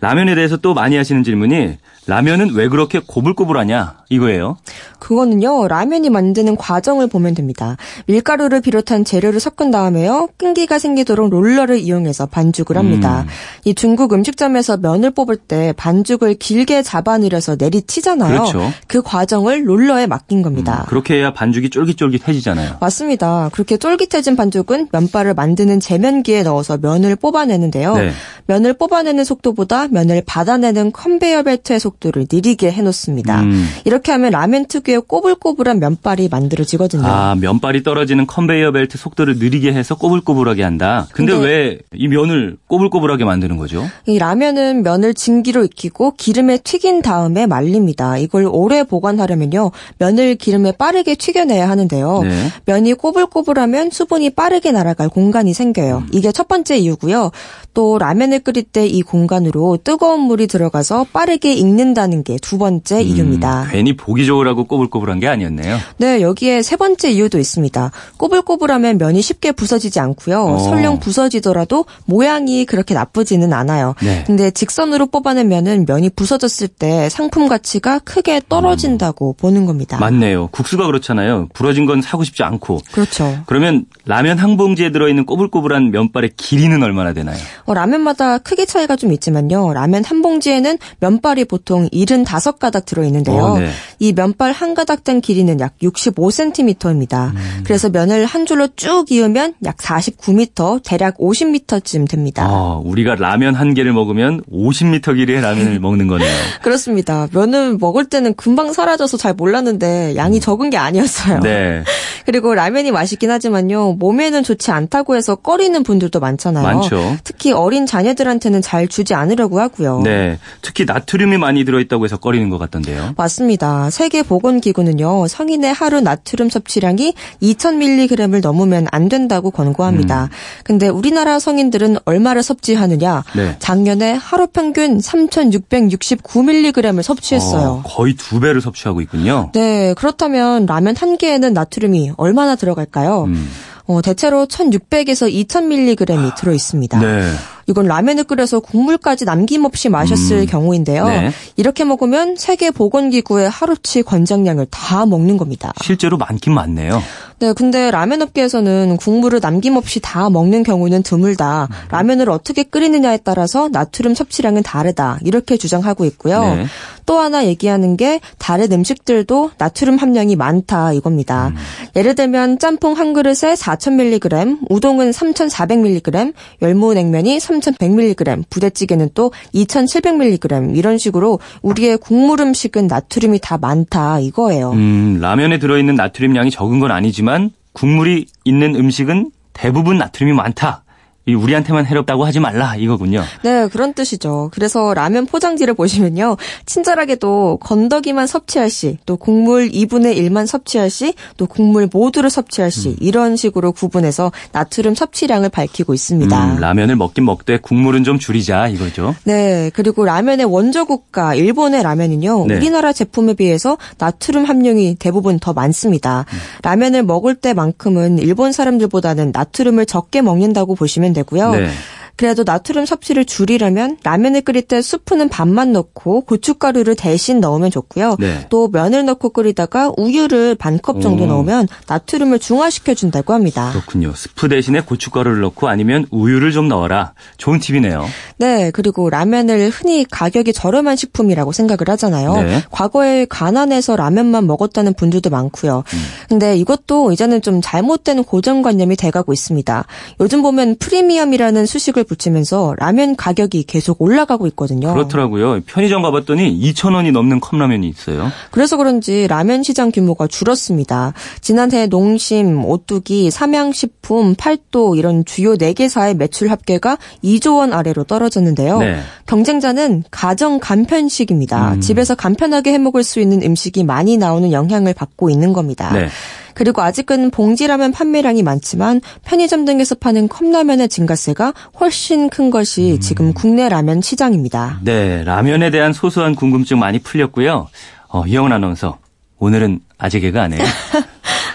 라면에 0.00 0.34
대해서 0.34 0.58
또 0.58 0.74
많이 0.74 0.96
하시는 0.96 1.24
질문이 1.24 1.78
라면은 2.06 2.50
왜 2.54 2.68
그렇게 2.68 3.00
고불고불하냐 3.04 4.04
이거예요. 4.10 4.58
그거는요 4.98 5.68
라면이 5.68 6.10
만드는 6.10 6.56
과정을 6.56 7.06
보면 7.06 7.34
됩니다. 7.34 7.76
밀가루를 8.06 8.60
비롯한 8.60 9.04
재료를 9.04 9.40
섞은 9.40 9.70
다음에요 9.70 10.28
끈기가 10.36 10.78
생기도록 10.78 11.30
롤러를 11.30 11.78
이용해서 11.78 12.26
반죽을 12.26 12.76
합니다. 12.76 13.22
음. 13.22 13.28
이 13.64 13.74
중국 13.74 14.12
음식점에서 14.12 14.76
면을 14.76 15.10
뽑을 15.10 15.36
때 15.36 15.72
반죽을 15.76 16.34
길게 16.34 16.82
잡아내려서 16.82 17.56
내리치잖아요. 17.58 18.30
그렇죠. 18.30 18.72
그 18.86 19.02
과정을 19.02 19.66
롤러에 19.66 20.06
맡긴 20.06 20.42
겁니다. 20.42 20.84
음, 20.84 20.88
그렇게 20.88 21.14
해야 21.14 21.32
반죽이 21.32 21.70
쫄깃쫄깃해지잖아요. 21.70 22.76
맞습니다. 22.80 23.48
그렇게 23.52 23.78
쫄깃해진 23.78 24.36
반죽은 24.36 24.88
면발을 24.92 25.34
만드는 25.34 25.80
제면기에 25.80 26.42
넣어서 26.42 26.76
면을 26.76 27.16
뽑아내는데요. 27.16 27.96
네. 27.96 28.10
면을 28.46 28.74
뽑아내는 28.74 29.24
속도보다 29.24 29.88
면을 29.88 30.22
받아내는 30.26 30.92
컨베이어 30.92 31.42
벨트의 31.42 31.80
속도 31.80 31.93
속도를 31.94 32.26
느리게 32.30 32.70
해놓습니다. 32.72 33.42
음. 33.42 33.68
이렇게 33.84 34.12
하면 34.12 34.30
라면 34.32 34.66
특유의 34.66 35.02
꼬불꼬불한 35.06 35.78
면발이 35.80 36.28
만들어지거든요. 36.30 37.06
아, 37.06 37.34
면발이 37.36 37.82
떨어지는 37.82 38.26
컨베이어 38.26 38.72
벨트 38.72 38.98
속도를 38.98 39.38
느리게 39.38 39.72
해서 39.72 39.94
꼬불꼬불하게 39.96 40.62
한다. 40.62 41.06
근데, 41.12 41.32
근데 41.32 41.46
왜 41.46 41.78
이 41.94 42.08
면을 42.08 42.56
꼬불꼬불하게 42.66 43.24
만드는 43.24 43.56
거죠? 43.56 43.84
이 44.06 44.18
라면은 44.18 44.82
면을 44.82 45.14
증기로 45.14 45.64
익히고 45.64 46.14
기름에 46.16 46.58
튀긴 46.58 47.02
다음에 47.02 47.46
말립니다. 47.46 48.18
이걸 48.18 48.48
오래 48.50 48.82
보관하려면요. 48.82 49.70
면을 49.98 50.34
기름에 50.34 50.72
빠르게 50.72 51.14
튀겨내야 51.14 51.68
하는데요. 51.68 52.22
네. 52.22 52.48
면이 52.66 52.94
꼬불꼬불하면 52.94 53.90
수분이 53.90 54.30
빠르게 54.30 54.72
날아갈 54.72 55.08
공간이 55.08 55.54
생겨요. 55.54 55.98
음. 55.98 56.08
이게 56.12 56.32
첫 56.32 56.48
번째 56.48 56.76
이유고요. 56.76 57.30
또 57.74 57.98
라면을 57.98 58.40
끓일 58.40 58.64
때 58.64 58.84
이 58.84 59.02
공간으로 59.02 59.78
뜨거운 59.82 60.20
물이 60.20 60.46
들어가서 60.46 61.06
빠르게 61.12 61.52
익는 61.54 61.83
다는 61.92 62.22
게 62.22 62.36
두 62.40 62.58
번째 62.58 62.96
음, 62.96 63.00
이유입니다. 63.02 63.68
괜히 63.70 63.96
보기 63.96 64.26
좋으라고 64.26 64.64
꼬불꼬불한 64.64 65.18
게 65.18 65.26
아니었네요. 65.28 65.78
네, 65.98 66.20
여기에 66.20 66.62
세 66.62 66.76
번째 66.76 67.10
이유도 67.10 67.38
있습니다. 67.38 67.90
꼬불꼬불하면 68.16 68.98
면이 68.98 69.22
쉽게 69.22 69.52
부서지지 69.52 69.98
않고요. 70.00 70.44
어. 70.44 70.58
설령 70.58 71.00
부서지더라도 71.00 71.84
모양이 72.06 72.64
그렇게 72.64 72.94
나쁘지는 72.94 73.52
않아요. 73.52 73.94
네. 74.02 74.24
근데 74.26 74.50
직선으로 74.50 75.06
뽑아낸 75.06 75.48
면은 75.48 75.84
면이 75.86 76.10
부서졌을 76.10 76.68
때 76.68 77.08
상품 77.08 77.48
가치가 77.48 77.98
크게 77.98 78.40
떨어진다고 78.48 79.30
음. 79.30 79.34
보는 79.36 79.66
겁니다. 79.66 79.98
맞네요. 79.98 80.48
국수가 80.48 80.86
그렇잖아요. 80.86 81.48
부러진 81.54 81.86
건 81.86 82.00
사고 82.02 82.22
싶지 82.24 82.42
않고. 82.42 82.80
그렇죠. 82.92 83.38
그러면 83.46 83.86
라면 84.06 84.38
한 84.38 84.56
봉지에 84.56 84.92
들어있는 84.92 85.26
꼬불꼬불한 85.26 85.90
면발의 85.90 86.30
길이는 86.36 86.82
얼마나 86.82 87.12
되나요? 87.12 87.36
어, 87.64 87.74
라면마다 87.74 88.38
크기 88.38 88.66
차이가 88.66 88.96
좀 88.96 89.12
있지만요. 89.12 89.72
라면 89.72 90.04
한 90.04 90.22
봉지에는 90.22 90.78
면발이 91.00 91.46
보통 91.46 91.73
75가닥 91.82 92.84
들어있는데요. 92.86 93.42
어, 93.42 93.58
네. 93.58 93.70
이 93.98 94.12
면발 94.12 94.52
한 94.52 94.74
가닥 94.74 95.04
된 95.04 95.20
길이는 95.20 95.60
약 95.60 95.76
65cm입니다. 95.78 97.34
음. 97.34 97.62
그래서 97.64 97.88
면을 97.90 98.24
한 98.24 98.46
줄로 98.46 98.68
쭉 98.76 99.10
이으면 99.10 99.54
약 99.64 99.76
49m, 99.76 100.80
대략 100.84 101.18
50m쯤 101.18 102.08
됩니다. 102.08 102.44
아, 102.46 102.80
우리가 102.84 103.16
라면 103.16 103.54
한 103.54 103.74
개를 103.74 103.92
먹으면 103.92 104.42
50m 104.52 105.16
길이의 105.16 105.40
라면을 105.40 105.80
먹는 105.84 106.06
거네요. 106.06 106.30
그렇습니다. 106.62 107.28
면을 107.32 107.76
먹을 107.78 108.04
때는 108.06 108.34
금방 108.34 108.72
사라져서 108.72 109.16
잘 109.16 109.34
몰랐는데 109.34 110.14
양이 110.16 110.38
음. 110.38 110.40
적은 110.40 110.70
게 110.70 110.76
아니었어요. 110.76 111.40
네. 111.40 111.82
그리고 112.26 112.54
라면이 112.54 112.90
맛있긴 112.90 113.30
하지만요. 113.30 113.96
몸에는 113.98 114.42
좋지 114.42 114.70
않다고 114.70 115.16
해서 115.16 115.34
꺼리는 115.34 115.82
분들도 115.82 116.20
많잖아요. 116.20 116.64
많죠. 116.64 117.16
특히 117.24 117.52
어린 117.52 117.86
자녀들한테는 117.86 118.62
잘 118.62 118.88
주지 118.88 119.14
않으려고 119.14 119.60
하고요. 119.60 120.00
네. 120.02 120.38
특히 120.62 120.84
나트륨이 120.84 121.38
많이 121.38 121.64
들어있다고 121.64 122.04
해서 122.04 122.16
꺼리는 122.16 122.48
것 122.50 122.58
같던데요. 122.58 123.14
맞습니다. 123.16 123.90
세계보건기구는요. 123.90 125.26
성인의 125.28 125.72
하루 125.72 126.00
나트륨 126.00 126.48
섭취량이 126.48 127.14
2000mg을 127.42 128.40
넘으면 128.40 128.86
안 128.90 129.08
된다고 129.08 129.50
권고합니다. 129.50 130.24
음. 130.24 130.28
근데 130.64 130.88
우리나라 130.88 131.38
성인들은 131.38 131.98
얼마를 132.04 132.42
섭취하느냐? 132.42 133.24
네. 133.36 133.56
작년에 133.58 134.12
하루 134.12 134.46
평균 134.46 134.98
3669mg을 134.98 137.02
섭취했어요. 137.02 137.68
어, 137.68 137.82
거의 137.84 138.14
두 138.14 138.40
배를 138.40 138.60
섭취하고 138.60 139.00
있군요. 139.02 139.50
네. 139.52 139.94
그렇다면 139.94 140.66
라면 140.66 140.96
한 140.96 141.18
개에는 141.18 141.52
나트륨이 141.52 142.12
얼마나 142.16 142.56
들어갈까요? 142.56 143.24
음. 143.24 143.50
어, 143.86 144.00
대체로 144.00 144.46
1600에서 144.46 145.30
2000mg이 145.30 146.34
들어 146.36 146.52
있습니다. 146.52 147.00
네. 147.00 147.30
이건 147.66 147.86
라면을 147.86 148.24
끓여서 148.24 148.60
국물까지 148.60 149.24
남김없이 149.24 149.88
마셨을 149.88 150.40
음. 150.40 150.46
경우인데요. 150.46 151.06
네. 151.06 151.30
이렇게 151.56 151.84
먹으면 151.84 152.36
세계 152.36 152.70
보건기구의 152.70 153.48
하루치 153.48 154.02
권장량을 154.02 154.66
다 154.70 155.06
먹는 155.06 155.36
겁니다. 155.36 155.72
실제로 155.82 156.16
많긴 156.16 156.54
많네요. 156.54 157.02
네, 157.40 157.52
근데 157.52 157.90
라면 157.90 158.22
업계에서는 158.22 158.96
국물을 158.96 159.40
남김없이 159.42 160.00
다 160.00 160.30
먹는 160.30 160.62
경우는 160.62 161.02
드물다. 161.02 161.68
음. 161.70 161.76
라면을 161.90 162.30
어떻게 162.30 162.62
끓이느냐에 162.62 163.18
따라서 163.24 163.68
나트륨 163.68 164.14
섭취량은 164.14 164.62
다르다. 164.62 165.18
이렇게 165.22 165.56
주장하고 165.56 166.04
있고요. 166.06 166.40
네. 166.40 166.66
또 167.06 167.18
하나 167.18 167.44
얘기하는 167.46 167.96
게 167.96 168.20
다른 168.38 168.72
음식들도 168.72 169.50
나트륨 169.58 169.96
함량이 169.96 170.36
많다 170.36 170.92
이겁니다. 170.92 171.48
음. 171.48 171.56
예를 171.96 172.14
들면 172.14 172.58
짬뽕 172.58 172.96
한 172.96 173.12
그릇에 173.12 173.54
4,000mg, 173.54 174.58
우동은 174.70 175.10
3,400mg, 175.10 176.32
열무냉면이 176.62 177.40
3,100mg, 177.60 178.44
부대찌개는 178.50 179.10
또 179.14 179.32
2,700mg 179.54 180.76
이런 180.76 180.98
식으로 180.98 181.40
우리의 181.62 181.98
국물 181.98 182.40
음식은 182.40 182.86
나트륨이 182.86 183.38
다 183.42 183.58
많다 183.58 184.20
이거예요. 184.20 184.72
음, 184.72 185.18
라면에 185.20 185.58
들어있는 185.58 185.96
나트륨 185.96 186.36
양이 186.36 186.50
적은 186.50 186.80
건 186.80 186.90
아니지만 186.90 187.50
국물이 187.72 188.26
있는 188.44 188.74
음식은 188.76 189.30
대부분 189.52 189.98
나트륨이 189.98 190.32
많다. 190.32 190.83
우리한테만 191.32 191.86
해롭다고 191.86 192.24
하지 192.26 192.40
말라 192.40 192.76
이거군요. 192.76 193.22
네, 193.42 193.66
그런 193.68 193.94
뜻이죠. 193.94 194.50
그래서 194.52 194.92
라면 194.92 195.24
포장지를 195.24 195.72
보시면요. 195.72 196.36
친절하게도 196.66 197.58
건더기만 197.62 198.26
섭취할 198.26 198.68
시, 198.68 198.98
또 199.06 199.16
국물 199.16 199.70
2분의 199.70 200.16
1만 200.18 200.46
섭취할 200.46 200.90
시, 200.90 201.14
또 201.38 201.46
국물 201.46 201.88
모두를 201.90 202.28
섭취할 202.28 202.70
시 202.70 202.90
음. 202.90 202.96
이런 203.00 203.36
식으로 203.36 203.72
구분해서 203.72 204.32
나트륨 204.52 204.94
섭취량을 204.94 205.48
밝히고 205.48 205.94
있습니다. 205.94 206.44
음, 206.44 206.60
라면을 206.60 206.96
먹긴 206.96 207.24
먹되 207.24 207.56
국물은 207.58 208.04
좀 208.04 208.18
줄이자 208.18 208.68
이거죠. 208.68 209.14
네, 209.24 209.70
그리고 209.72 210.04
라면의 210.04 210.44
원조 210.44 210.84
국가 210.84 211.34
일본의 211.34 211.82
라면은요. 211.82 212.46
네. 212.48 212.56
우리나라 212.56 212.92
제품에 212.92 213.32
비해서 213.34 213.78
나트륨 213.96 214.44
함량이 214.44 214.96
대부분 214.98 215.38
더 215.38 215.54
많습니다. 215.54 216.26
음. 216.30 216.38
라면을 216.62 217.02
먹을 217.02 217.34
때만큼은 217.34 218.18
일본 218.18 218.52
사람들보다는 218.52 219.30
나트륨을 219.32 219.86
적게 219.86 220.20
먹는다고 220.20 220.74
보시면 220.74 221.13
되고요. 221.14 221.52
네. 221.52 221.70
그래도 222.16 222.44
나트륨 222.44 222.86
섭취를 222.86 223.24
줄이려면 223.24 223.96
라면을 224.04 224.42
끓일 224.42 224.62
때 224.62 224.80
수프는 224.82 225.28
반만 225.28 225.72
넣고 225.72 226.22
고춧가루를 226.22 226.94
대신 226.94 227.40
넣으면 227.40 227.70
좋고요. 227.70 228.16
네. 228.20 228.46
또 228.50 228.68
면을 228.68 229.04
넣고 229.04 229.30
끓이다가 229.30 229.92
우유를 229.96 230.54
반 230.56 230.74
컵 230.84 231.00
정도 231.00 231.24
오. 231.24 231.26
넣으면 231.26 231.66
나트륨을 231.86 232.38
중화시켜 232.40 232.94
준다고 232.94 233.32
합니다. 233.32 233.70
그렇군요. 233.72 234.12
스프 234.14 234.48
대신에 234.48 234.80
고춧가루를 234.80 235.40
넣고 235.40 235.68
아니면 235.68 236.06
우유를 236.10 236.52
좀 236.52 236.68
넣어라. 236.68 237.14
좋은 237.38 237.58
팁이네요. 237.60 238.04
네, 238.38 238.70
그리고 238.72 239.08
라면을 239.08 239.70
흔히 239.70 240.04
가격이 240.04 240.52
저렴한 240.52 240.96
식품이라고 240.96 241.52
생각을 241.52 241.88
하잖아요. 241.88 242.34
네. 242.34 242.62
과거에 242.70 243.24
가난해서 243.24 243.96
라면만 243.96 244.46
먹었다는 244.46 244.94
분들도 244.94 245.30
많고요. 245.30 245.84
음. 245.86 245.98
근데 246.28 246.56
이것도 246.56 247.12
이제는 247.12 247.40
좀 247.40 247.60
잘못된 247.62 248.24
고정관념이 248.24 248.96
돼가고 248.96 249.32
있습니다. 249.32 249.84
요즘 250.20 250.42
보면 250.42 250.76
프리미엄이라는 250.78 251.64
수식을 251.66 252.03
붙이면서 252.04 252.74
라면 252.78 253.16
가격이 253.16 253.64
계속 253.64 254.00
올라가고 254.00 254.46
있거든요. 254.48 254.92
그렇더라고요. 254.92 255.60
편의점 255.66 256.02
가봤더니 256.02 256.60
2,000원이 256.60 257.12
넘는 257.12 257.40
컵라면이 257.40 257.88
있어요. 257.88 258.30
그래서 258.50 258.76
그런지 258.76 259.26
라면 259.28 259.62
시장 259.62 259.90
규모가 259.90 260.26
줄었습니다. 260.26 261.12
지난해 261.40 261.86
농심, 261.86 262.64
오뚜기, 262.64 263.30
삼양식품, 263.30 264.34
팔도 264.36 264.94
이런 264.96 265.24
주요 265.24 265.54
4개사의 265.54 266.16
매출 266.16 266.50
합계가 266.50 266.98
2조 267.22 267.58
원 267.58 267.72
아래로 267.72 268.04
떨어졌는데요. 268.04 268.78
네. 268.78 268.98
경쟁자는 269.26 270.04
가정 270.10 270.60
간편식입니다. 270.60 271.74
음. 271.74 271.80
집에서 271.80 272.14
간편하게 272.14 272.72
해먹을 272.72 273.02
수 273.02 273.20
있는 273.20 273.42
음식이 273.42 273.84
많이 273.84 274.16
나오는 274.16 274.52
영향을 274.52 274.94
받고 274.94 275.30
있는 275.30 275.52
겁니다. 275.52 275.92
네. 275.92 276.08
그리고 276.54 276.82
아직은 276.82 277.30
봉지라면 277.30 277.92
판매량이 277.92 278.42
많지만 278.42 279.00
편의점 279.24 279.64
등에서 279.64 279.94
파는 279.94 280.28
컵라면의 280.28 280.88
증가세가 280.88 281.52
훨씬 281.80 282.28
큰 282.30 282.50
것이 282.50 282.92
음. 282.92 283.00
지금 283.00 283.32
국내 283.32 283.68
라면 283.68 284.00
시장입니다. 284.00 284.80
네, 284.82 285.24
라면에 285.24 285.70
대한 285.70 285.92
소소한 285.92 286.34
궁금증 286.34 286.78
많이 286.78 286.98
풀렸고요. 286.98 287.68
어, 288.08 288.26
이영은 288.26 288.52
아나운서, 288.52 288.98
오늘은 289.38 289.80
아재 289.98 290.20
개그 290.20 290.40
안 290.40 290.52
해요? 290.52 290.62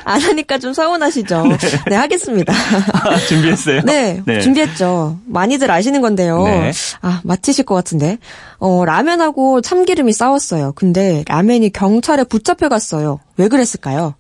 안 0.10 0.20
하니까 0.22 0.58
좀 0.58 0.74
서운하시죠? 0.74 1.44
네, 1.48 1.58
네 1.88 1.96
하겠습니다. 1.96 2.52
아, 2.52 3.18
준비했어요? 3.28 3.82
네, 3.86 4.22
네, 4.26 4.42
준비했죠. 4.42 5.20
많이들 5.26 5.70
아시는 5.70 6.02
건데요. 6.02 6.44
네. 6.44 6.72
아, 7.02 7.22
맞히실 7.24 7.66
것 7.66 7.76
같은데. 7.76 8.18
어, 8.58 8.86
라면하고 8.86 9.62
참기름이 9.62 10.12
싸웠어요. 10.14 10.74
근데 10.76 11.24
라면이 11.28 11.72
경찰에 11.72 12.24
붙잡혀 12.24 12.70
갔어요. 12.70 13.20
왜 13.38 13.48
그랬을까요? 13.48 14.16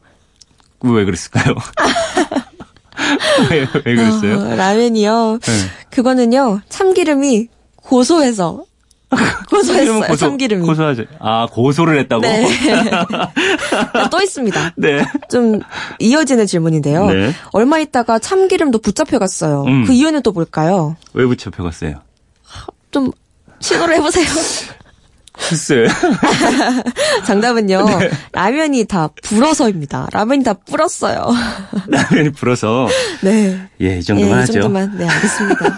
왜 0.82 1.06
그랬을까요? 1.06 1.56
왜, 3.50 3.68
왜 3.86 3.96
그랬어요? 3.96 4.40
어, 4.40 4.56
라면이요. 4.56 5.40
네. 5.42 5.54
그거는요, 5.90 6.62
참기름이 6.70 7.48
고소해서. 7.78 8.66
고소했어요, 9.50 10.02
고소, 10.02 10.16
참기름이. 10.18 10.66
고소하지. 10.68 11.08
아, 11.20 11.48
고소를 11.50 11.98
했다고? 12.00 12.22
네. 12.22 12.46
또 14.12 14.22
있습니다. 14.22 14.74
네. 14.78 15.04
좀 15.32 15.62
이어지는 16.00 16.46
질문인데요. 16.46 17.08
네. 17.08 17.34
얼마 17.52 17.80
있다가 17.80 18.20
참기름도 18.20 18.78
붙잡혀갔어요. 18.80 19.64
음. 19.64 19.86
그 19.86 19.94
이유는 19.94 20.22
또 20.22 20.32
뭘까요? 20.32 20.96
왜 21.14 21.26
붙잡혀갔어요? 21.26 21.96
좀 22.92 23.12
시도를 23.60 23.96
해보세요. 23.96 24.26
글쎄. 25.48 25.88
정답은요. 27.26 27.86
네. 28.00 28.12
라면이 28.34 28.86
다 28.86 29.10
불어서입니다. 29.24 30.08
라면이 30.12 30.44
다 30.44 30.54
불었어요. 30.54 31.28
라면이 31.88 32.32
불어서. 32.32 32.88
네. 33.22 33.60
예, 33.82 33.98
이 33.98 34.04
정도만 34.04 34.32
예, 34.32 34.40
하죠. 34.42 34.52
이 34.52 34.54
정도만. 34.54 34.98
네, 34.98 35.08
알겠습니다. 35.08 35.78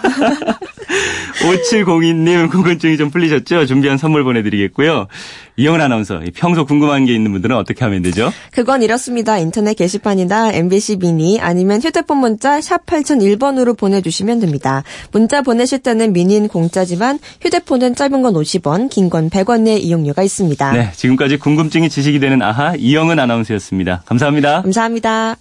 5702님 1.42 2.50
궁금증이 2.50 2.96
좀 2.96 3.10
풀리셨죠? 3.10 3.66
준비한 3.66 3.98
선물 3.98 4.24
보내드리겠고요. 4.24 5.06
이영은 5.56 5.80
아나운서 5.80 6.20
평소 6.34 6.64
궁금한 6.64 7.04
게 7.04 7.14
있는 7.14 7.30
분들은 7.32 7.54
어떻게 7.56 7.84
하면 7.84 8.02
되죠? 8.02 8.32
그건 8.52 8.82
이렇습니다. 8.82 9.38
인터넷 9.38 9.74
게시판이나 9.74 10.52
MBC 10.52 10.96
미니 10.96 11.38
아니면 11.40 11.80
휴대폰 11.82 12.18
문자 12.18 12.60
샵 12.60 12.86
8001번으로 12.86 13.76
보내주시면 13.76 14.40
됩니다. 14.40 14.82
문자 15.12 15.42
보내실 15.42 15.80
때는 15.80 16.12
미니는 16.12 16.48
공짜지만 16.48 17.18
휴대폰은 17.42 17.94
짧은 17.94 18.22
건 18.22 18.34
50원, 18.34 18.88
긴 18.88 19.10
건 19.10 19.28
100원의 19.28 19.82
이용료가 19.82 20.22
있습니다. 20.22 20.72
네, 20.72 20.90
지금까지 20.96 21.36
궁금증이 21.36 21.90
지식이 21.90 22.18
되는 22.18 22.40
아하 22.40 22.74
이영은 22.76 23.18
아나운서였습니다. 23.18 24.02
감사합니다. 24.06 24.62
감사합니다. 24.62 25.36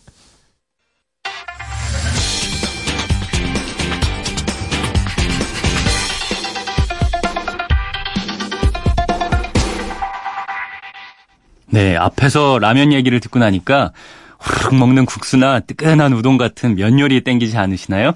네, 11.71 11.95
앞에서 11.95 12.59
라면 12.59 12.93
얘기를 12.93 13.19
듣고 13.19 13.39
나니까 13.39 13.91
후룩 14.39 14.75
먹는 14.75 15.05
국수나 15.05 15.59
뜨끈한 15.61 16.13
우동 16.13 16.37
같은 16.37 16.75
면 16.75 16.99
요리 16.99 17.23
땡기지 17.23 17.57
않으시나요? 17.57 18.13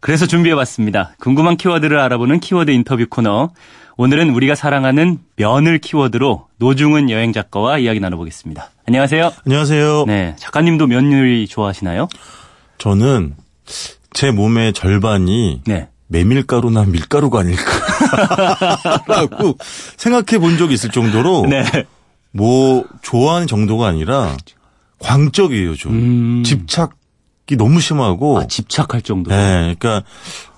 그래서 0.00 0.26
준비해봤습니다. 0.26 1.14
궁금한 1.18 1.56
키워드를 1.56 1.98
알아보는 1.98 2.40
키워드 2.40 2.70
인터뷰 2.70 3.06
코너. 3.08 3.50
오늘은 3.96 4.30
우리가 4.30 4.54
사랑하는 4.54 5.18
면을 5.36 5.78
키워드로 5.78 6.46
노중은 6.58 7.10
여행 7.10 7.32
작가와 7.32 7.78
이야기 7.78 7.98
나눠보겠습니다. 7.98 8.70
안녕하세요. 8.86 9.32
안녕하세요. 9.44 10.04
네, 10.06 10.36
작가님도 10.38 10.86
면 10.86 11.12
요리 11.12 11.48
좋아하시나요? 11.48 12.08
저는 12.78 13.34
제 14.12 14.30
몸의 14.30 14.72
절반이 14.72 15.62
네. 15.66 15.88
메밀가루나 16.06 16.84
밀가루가 16.84 17.40
아닐까라고 17.40 17.58
생각해 19.98 20.38
본 20.38 20.56
적이 20.58 20.74
있을 20.74 20.90
정도로 20.90 21.46
네. 21.48 21.64
뭐 22.32 22.84
좋아하는 23.02 23.46
정도가 23.46 23.86
아니라 23.86 24.36
광적이에요 24.98 25.74
좀 25.76 25.92
음. 25.92 26.42
집착이 26.44 27.56
너무 27.56 27.80
심하고 27.80 28.40
아, 28.40 28.46
집착할 28.46 29.02
정도. 29.02 29.30
네, 29.30 29.74
그러니까 29.78 30.02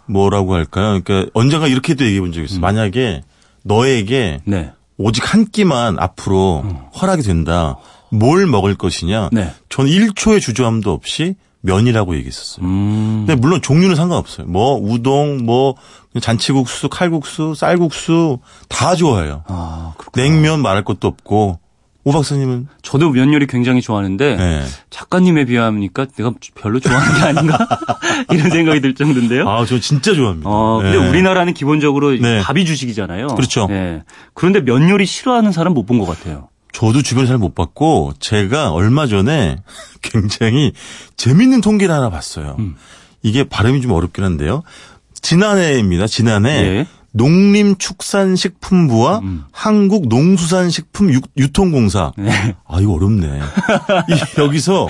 뭐라고 0.06 0.54
할까요? 0.54 1.00
그러니까 1.02 1.30
언젠가 1.34 1.66
이렇게도 1.68 2.04
얘기해 2.04 2.20
본 2.20 2.32
적이 2.32 2.46
있어요. 2.46 2.60
음. 2.60 2.62
만약에 2.62 3.22
너에게 3.62 4.40
네. 4.44 4.72
오직 4.96 5.32
한 5.32 5.46
끼만 5.46 5.98
앞으로 5.98 6.62
음. 6.64 6.76
허락이 7.00 7.22
된다. 7.22 7.76
뭘 8.10 8.46
먹을 8.46 8.74
것이냐? 8.74 9.30
네. 9.32 9.52
저는 9.68 9.90
1초의 9.90 10.40
주저함도 10.40 10.92
없이 10.92 11.36
면이라고 11.62 12.14
얘기했었어요. 12.16 12.64
음. 12.66 13.24
근데 13.26 13.34
물론 13.40 13.60
종류는 13.62 13.94
상관없어요. 13.96 14.46
뭐 14.46 14.76
우동, 14.80 15.44
뭐 15.44 15.74
잔치국수, 16.20 16.88
칼국수, 16.88 17.54
쌀국수 17.54 18.38
다 18.68 18.94
좋아해요. 18.96 19.44
아, 19.46 19.92
냉면 20.14 20.62
말할 20.62 20.84
것도 20.84 21.06
없고 21.08 21.58
오 22.02 22.12
박사님은 22.12 22.68
저도 22.80 23.10
면 23.10 23.30
요리 23.34 23.46
굉장히 23.46 23.82
좋아하는데 23.82 24.36
네. 24.36 24.62
작가님에 24.88 25.44
비하니까 25.44 26.06
내가 26.16 26.32
별로 26.54 26.80
좋아하는 26.80 27.14
게 27.20 27.26
아닌가 27.26 27.58
이런 28.32 28.48
생각이 28.50 28.80
들 28.80 28.94
정도인데요. 28.94 29.46
아, 29.46 29.66
저 29.66 29.78
진짜 29.78 30.14
좋아합니다. 30.14 30.48
어, 30.48 30.78
근데 30.82 30.98
네. 30.98 31.08
우리나라는 31.10 31.52
기본적으로 31.52 32.12
네. 32.12 32.40
밥이 32.40 32.64
주식이잖아요. 32.64 33.26
그렇죠. 33.28 33.66
네. 33.68 34.02
그런데 34.32 34.60
면 34.62 34.88
요리 34.88 35.04
싫어하는 35.04 35.52
사람 35.52 35.74
못 35.74 35.84
본 35.84 35.98
것 35.98 36.06
같아요. 36.06 36.48
저도 36.72 37.02
주변에 37.02 37.26
잘못 37.26 37.54
봤고 37.54 38.14
제가 38.20 38.72
얼마 38.72 39.06
전에 39.06 39.58
굉장히 40.02 40.72
재밌는 41.16 41.60
통계를 41.60 41.94
하나 41.94 42.10
봤어요. 42.10 42.56
음. 42.58 42.76
이게 43.22 43.44
발음이 43.44 43.82
좀 43.82 43.92
어렵긴 43.92 44.24
한데요. 44.24 44.62
지난해입니다. 45.20 46.06
지난해 46.06 46.62
네. 46.62 46.86
농림축산식품부와 47.12 49.18
음. 49.18 49.44
한국농수산식품 49.52 51.12
유통공사. 51.36 52.12
네. 52.16 52.54
아, 52.66 52.80
이거 52.80 52.94
어렵네. 52.94 53.40
여기서 54.38 54.88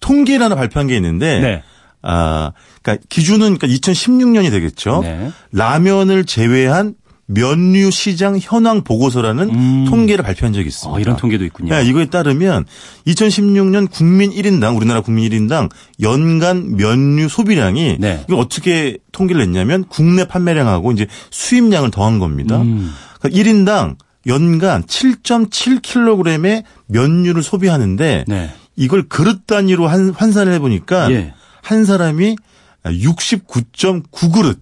통계를 0.00 0.44
하나 0.44 0.56
발표한 0.56 0.88
게 0.88 0.96
있는데, 0.96 1.40
네. 1.40 1.62
아, 2.02 2.52
그러니까 2.82 3.04
기준은 3.08 3.58
그러니까 3.58 3.66
2016년이 3.68 4.50
되겠죠. 4.50 5.00
네. 5.02 5.30
라면을 5.52 6.24
제외한 6.24 6.94
면류 7.32 7.90
시장 7.90 8.38
현황 8.40 8.82
보고서라는 8.82 9.50
음. 9.50 9.84
통계를 9.88 10.24
발표한 10.24 10.52
적이 10.52 10.68
있습니다. 10.68 10.96
어, 10.96 11.00
이런 11.00 11.16
통계도 11.16 11.44
있군요. 11.44 11.74
네, 11.74 11.84
이거에 11.84 12.06
따르면 12.06 12.64
2016년 13.06 13.88
국민 13.90 14.30
1인당 14.30 14.76
우리나라 14.76 15.00
국민 15.00 15.30
1인당 15.30 15.70
연간 16.02 16.76
면류 16.76 17.28
소비량이 17.28 17.98
네. 18.00 18.24
이거 18.28 18.36
어떻게 18.36 18.98
통계를 19.12 19.44
냈냐면 19.46 19.84
국내 19.88 20.24
판매량하고 20.24 20.90
이제 20.92 21.06
수입량을 21.30 21.92
더한 21.92 22.18
겁니다. 22.18 22.60
음. 22.60 22.92
그러니까 23.20 23.40
1인당 23.40 23.96
연간 24.26 24.82
7.7kg의 24.82 26.64
면류를 26.86 27.42
소비하는데 27.42 28.24
네. 28.26 28.50
이걸 28.74 29.08
그릇 29.08 29.46
단위로 29.46 29.86
한, 29.86 30.10
환산을 30.10 30.52
해보니까 30.54 31.12
예. 31.12 31.34
한 31.62 31.84
사람이 31.84 32.36
69.9그릇. 32.84 34.58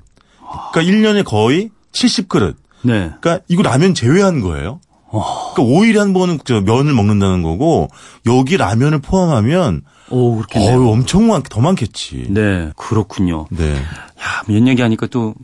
그러니까 0.72 0.82
1년에 0.82 1.24
거의 1.24 1.70
70그릇. 1.92 2.56
네. 2.82 3.10
그러니까 3.20 3.40
이거 3.48 3.62
라면 3.62 3.94
제외한 3.94 4.40
거예요. 4.40 4.80
어. 5.10 5.54
그러니까 5.54 5.78
5일에 5.78 5.96
한 5.98 6.12
번은 6.12 6.38
저 6.44 6.60
면을 6.60 6.92
먹는다는 6.92 7.42
거고 7.42 7.88
여기 8.26 8.56
라면을 8.56 9.00
포함하면 9.00 9.82
오, 10.10 10.36
그렇게 10.36 10.58
어, 10.58 10.88
엄청 10.88 11.26
많, 11.26 11.42
더 11.42 11.60
많겠지. 11.60 12.26
네, 12.30 12.70
그렇군요. 12.76 13.46
네. 13.50 13.74
야, 13.74 14.42
면 14.46 14.66
얘기하니까 14.68 15.06
또 15.08 15.34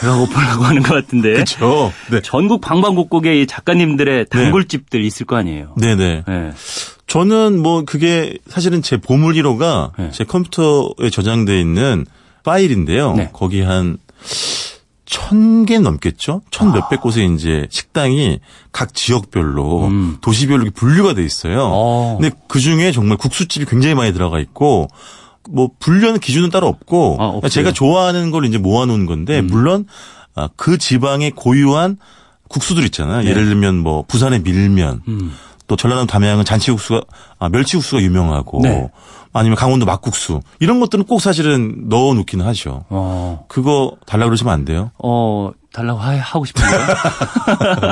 배가 0.00 0.16
고프려고 0.16 0.64
하는 0.64 0.82
것 0.82 0.94
같은데. 0.94 1.32
그렇죠. 1.32 1.92
네. 2.10 2.20
전국 2.22 2.60
방방곡곡에 2.60 3.46
작가님들의 3.46 4.26
네. 4.26 4.28
단골집들 4.28 5.00
네. 5.00 5.06
있을 5.06 5.26
거 5.26 5.36
아니에요. 5.36 5.74
네네. 5.76 6.24
네. 6.26 6.52
저는 7.06 7.60
뭐 7.60 7.84
그게 7.84 8.38
사실은 8.48 8.80
제 8.80 8.96
보물 8.96 9.34
1호가 9.34 9.90
네. 9.98 10.10
제 10.12 10.24
컴퓨터에 10.24 11.10
저장돼 11.10 11.60
있는 11.60 12.06
파일인데요. 12.44 13.14
네. 13.14 13.30
거기 13.32 13.60
한 13.60 13.98
천 15.12 15.66
개 15.66 15.78
넘겠죠? 15.78 16.40
천 16.50 16.72
몇백 16.72 16.98
아. 16.98 17.02
곳의 17.02 17.34
이제 17.34 17.66
식당이 17.70 18.40
각 18.72 18.94
지역별로 18.94 19.86
음. 19.86 20.16
도시별로 20.22 20.70
분류가 20.74 21.14
돼 21.14 21.22
있어요. 21.22 21.68
어. 21.70 22.18
근데 22.18 22.34
그 22.48 22.58
중에 22.58 22.90
정말 22.92 23.18
국수집이 23.18 23.66
굉장히 23.66 23.94
많이 23.94 24.12
들어가 24.12 24.40
있고 24.40 24.88
뭐 25.50 25.70
분류하는 25.78 26.18
기준은 26.18 26.50
따로 26.50 26.66
없고 26.66 27.40
아, 27.42 27.48
제가 27.48 27.72
좋아하는 27.72 28.30
걸 28.30 28.46
이제 28.46 28.56
모아놓은 28.58 29.06
건데 29.06 29.40
음. 29.40 29.48
물론 29.48 29.86
아, 30.34 30.48
그 30.56 30.78
지방의 30.78 31.32
고유한 31.32 31.98
국수들 32.48 32.84
있잖아요. 32.84 33.22
네. 33.22 33.30
예를 33.30 33.44
들면 33.46 33.76
뭐 33.78 34.04
부산의 34.06 34.40
밀면, 34.40 35.02
음. 35.08 35.32
또 35.66 35.76
전라도 35.76 36.06
담양은 36.06 36.44
잔치국수가 36.44 37.02
아, 37.38 37.48
멸치국수가 37.48 38.02
유명하고 38.02 38.60
네. 38.62 38.90
아니면 39.32 39.56
강원도 39.56 39.86
막국수 39.86 40.40
이런 40.60 40.80
것들은 40.80 41.04
꼭 41.04 41.20
사실은 41.20 41.88
넣어 41.88 42.14
놓기는 42.14 42.44
하죠. 42.46 42.84
어. 42.90 43.44
그거 43.48 43.96
달라 44.06 44.26
그러시면 44.26 44.52
안 44.52 44.64
돼요? 44.64 44.90
어 45.02 45.52
달라고 45.72 45.98
하, 45.98 46.38
고 46.38 46.44
싶은데요. 46.44 46.80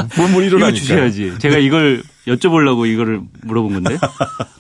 뭘뭘 0.16 0.46
이거 0.46 0.72
주셔야지. 0.72 1.38
제가 1.38 1.56
이걸 1.58 2.02
여쭤보려고 2.26 2.86
이거를 2.86 3.22
물어본 3.42 3.72
건데 3.82 3.98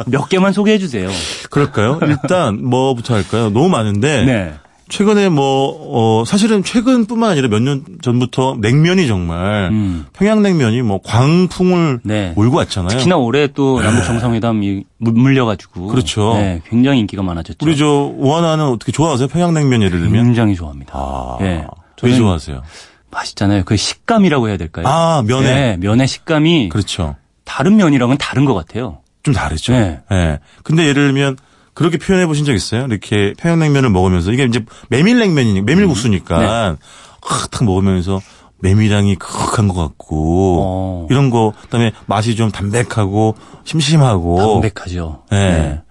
몇 0.06 0.28
개만 0.28 0.52
소개해 0.52 0.78
주세요. 0.78 1.10
그럴까요? 1.50 2.00
일단 2.02 2.64
뭐부터 2.64 3.14
할까요? 3.14 3.50
너무 3.50 3.68
많은데. 3.68 4.24
네. 4.24 4.54
최근에 4.90 5.28
뭐, 5.30 6.20
어, 6.20 6.24
사실은 6.26 6.62
최근뿐만 6.62 7.30
아니라 7.30 7.48
몇 7.48 7.60
년 7.62 7.84
전부터 8.02 8.56
냉면이 8.60 9.06
정말 9.06 9.70
음. 9.72 10.06
평양냉면이 10.12 10.82
뭐 10.82 11.00
광풍을 11.02 12.00
네. 12.02 12.32
몰고 12.36 12.56
왔잖아요. 12.58 12.88
특히나 12.90 13.16
올해 13.16 13.46
또 13.46 13.80
남북 13.80 14.04
정상회담이 14.04 14.84
물려가지고. 14.98 15.86
그렇죠. 15.88 16.34
네, 16.34 16.60
굉장히 16.68 17.00
인기가 17.00 17.22
많아졌죠. 17.22 17.58
우리 17.64 17.76
저 17.76 17.86
오하나는 18.16 18.66
어떻게 18.66 18.92
좋아하세요? 18.92 19.28
평양냉면 19.28 19.82
예를 19.82 20.00
들면? 20.00 20.24
굉장히 20.24 20.54
좋아합니다. 20.54 20.92
아, 20.94 21.36
네. 21.40 21.64
왜 22.02 22.14
좋아하세요? 22.14 22.62
맛있잖아요. 23.10 23.62
그 23.64 23.76
식감이라고 23.76 24.48
해야 24.48 24.56
될까요? 24.56 24.86
아, 24.86 25.22
면의. 25.26 25.54
네, 25.54 25.76
면의 25.78 26.06
식감이. 26.08 26.68
그렇죠. 26.68 27.16
다른 27.44 27.76
면이랑은 27.76 28.16
다른 28.18 28.44
것 28.44 28.54
같아요. 28.54 28.98
좀 29.22 29.34
다르죠. 29.34 29.72
네. 29.72 30.00
네. 30.10 30.38
근데 30.62 30.84
예를 30.86 31.08
들면 31.12 31.36
그렇게 31.74 31.98
표현해 31.98 32.26
보신 32.26 32.44
적 32.44 32.52
있어요? 32.52 32.86
이렇게 32.86 33.32
평양냉면을 33.38 33.90
먹으면서 33.90 34.32
이게 34.32 34.44
이제 34.44 34.64
메밀냉면이니까 34.88 35.64
메밀국수니까 35.64 36.38
음. 36.70 36.76
네. 36.76 37.48
탁 37.50 37.64
먹으면서 37.64 38.20
메밀향이 38.58 39.16
크크한 39.16 39.68
것 39.68 39.74
같고 39.74 40.58
어. 40.60 41.06
이런 41.10 41.30
거 41.30 41.52
그다음에 41.62 41.92
맛이 42.06 42.36
좀 42.36 42.50
담백하고 42.50 43.34
심심하고 43.64 44.60
담백하죠. 44.60 45.22
네. 45.30 45.38
네. 45.38 45.82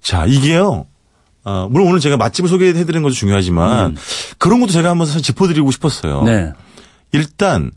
자 0.00 0.26
이게요. 0.26 0.86
어, 1.44 1.68
물론 1.70 1.88
오늘 1.88 2.00
제가 2.00 2.16
맛집을 2.16 2.48
소개해드리는 2.50 3.02
것도 3.02 3.14
중요하지만 3.14 3.92
음. 3.92 3.96
그런 4.38 4.60
것도 4.60 4.72
제가 4.72 4.90
한번 4.90 5.06
사실 5.06 5.22
짚어드리고 5.22 5.70
싶었어요. 5.70 6.22
네. 6.24 6.52
일단 7.12 7.70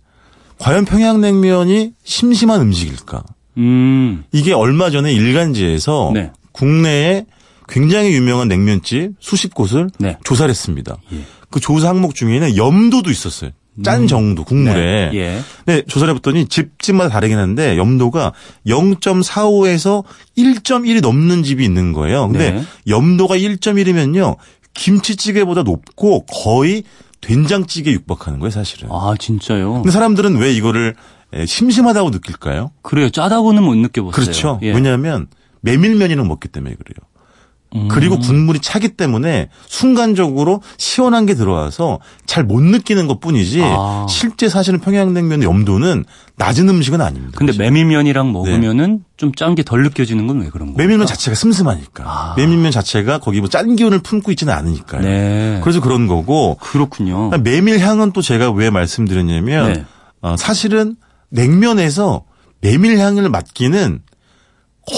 과연 0.58 0.86
평양냉면이 0.86 1.94
심심한 2.04 2.62
음식일까? 2.62 3.24
음. 3.58 4.24
이게 4.32 4.54
얼마 4.54 4.90
전에 4.90 5.14
일간지에서 5.14 6.12
네. 6.14 6.32
국내에 6.52 7.26
굉장히 7.70 8.12
유명한 8.14 8.48
냉면집 8.48 9.14
수십 9.20 9.54
곳을 9.54 9.90
네. 10.00 10.18
조사를 10.24 10.50
했습니다. 10.50 10.98
예. 11.14 11.20
그 11.50 11.60
조사 11.60 11.90
항목 11.90 12.16
중에는 12.16 12.58
염도도 12.58 13.10
있었어요. 13.12 13.52
짠 13.84 14.02
음. 14.02 14.08
정도 14.08 14.44
국물에. 14.44 15.10
네. 15.12 15.18
예. 15.18 15.42
네, 15.66 15.84
조사를 15.84 16.14
해봤더니 16.14 16.48
집집마다 16.48 17.10
다르긴 17.10 17.38
한데 17.38 17.78
염도가 17.78 18.34
0.45에서 18.68 20.04
1.1이 20.38 21.02
넘는 21.02 21.44
집이 21.44 21.64
있는 21.64 21.94
거예요. 21.94 22.28
근데 22.28 22.52
네. 22.52 22.64
염도가 22.88 23.38
1.1이면요 23.38 24.36
김치찌개보다 24.74 25.64
높고 25.64 26.26
거의 26.26 26.84
된장찌개 27.22 27.92
육박하는 27.92 28.40
거예요, 28.40 28.52
사실은. 28.52 28.90
아 28.92 29.14
진짜요? 29.18 29.74
근데 29.74 29.92
사람들은 29.92 30.38
왜 30.38 30.54
이거를 30.54 30.96
심심하다고 31.46 32.10
느낄까요? 32.10 32.72
그래요. 32.82 33.10
짜다고는 33.10 33.64
못 33.64 33.76
느껴봤어요. 33.76 34.12
그렇죠. 34.12 34.60
예. 34.64 34.74
왜냐하면 34.74 35.28
메밀면이랑 35.62 36.28
먹기 36.28 36.48
때문에 36.48 36.76
그래요. 36.76 37.10
그리고 37.90 38.16
음. 38.16 38.20
국물이 38.22 38.60
차기 38.62 38.90
때문에 38.90 39.50
순간적으로 39.68 40.64
시원한 40.78 41.28
게 41.28 41.36
들어와서 41.36 42.00
잘 42.26 42.44
못 42.44 42.62
느끼는 42.64 43.06
것 43.06 43.20
뿐이지 43.20 43.62
아. 43.64 44.08
실제 44.10 44.50
사실은 44.50 44.80
평양냉면의 44.80 45.48
염도는 45.48 46.04
낮은 46.36 46.68
음식은 46.68 47.00
아닙니다. 47.00 47.36
근데 47.38 47.52
사실. 47.52 47.64
메밀면이랑 47.66 48.32
먹으면은 48.32 48.98
네. 48.98 49.04
좀짠 49.18 49.54
게 49.54 49.62
덜 49.64 49.84
느껴지는 49.84 50.26
건 50.26 50.40
왜 50.42 50.50
그런 50.50 50.70
거예요? 50.74 50.78
메밀면 50.78 51.06
자체가 51.06 51.36
슴슴하니까. 51.36 52.04
아. 52.08 52.34
메밀면 52.38 52.72
자체가 52.72 53.20
거기 53.20 53.40
뭐 53.40 53.50
짠 53.50 53.76
기운을 53.76 54.00
품고 54.00 54.32
있지는 54.32 54.52
않으니까요. 54.54 55.02
네. 55.02 55.60
그래서 55.64 55.80
그런 55.80 56.08
거고. 56.08 56.58
그렇군요. 56.62 57.30
메밀 57.44 57.80
향은 57.80 58.14
또 58.14 58.22
제가 58.24 58.50
왜 58.52 58.70
말씀드렸냐면 58.72 59.74
네. 59.74 59.86
어, 60.22 60.36
사실은 60.38 60.96
냉면에서 61.30 62.24
메밀 62.62 62.98
향을 62.98 63.30
맡기는 63.30 64.00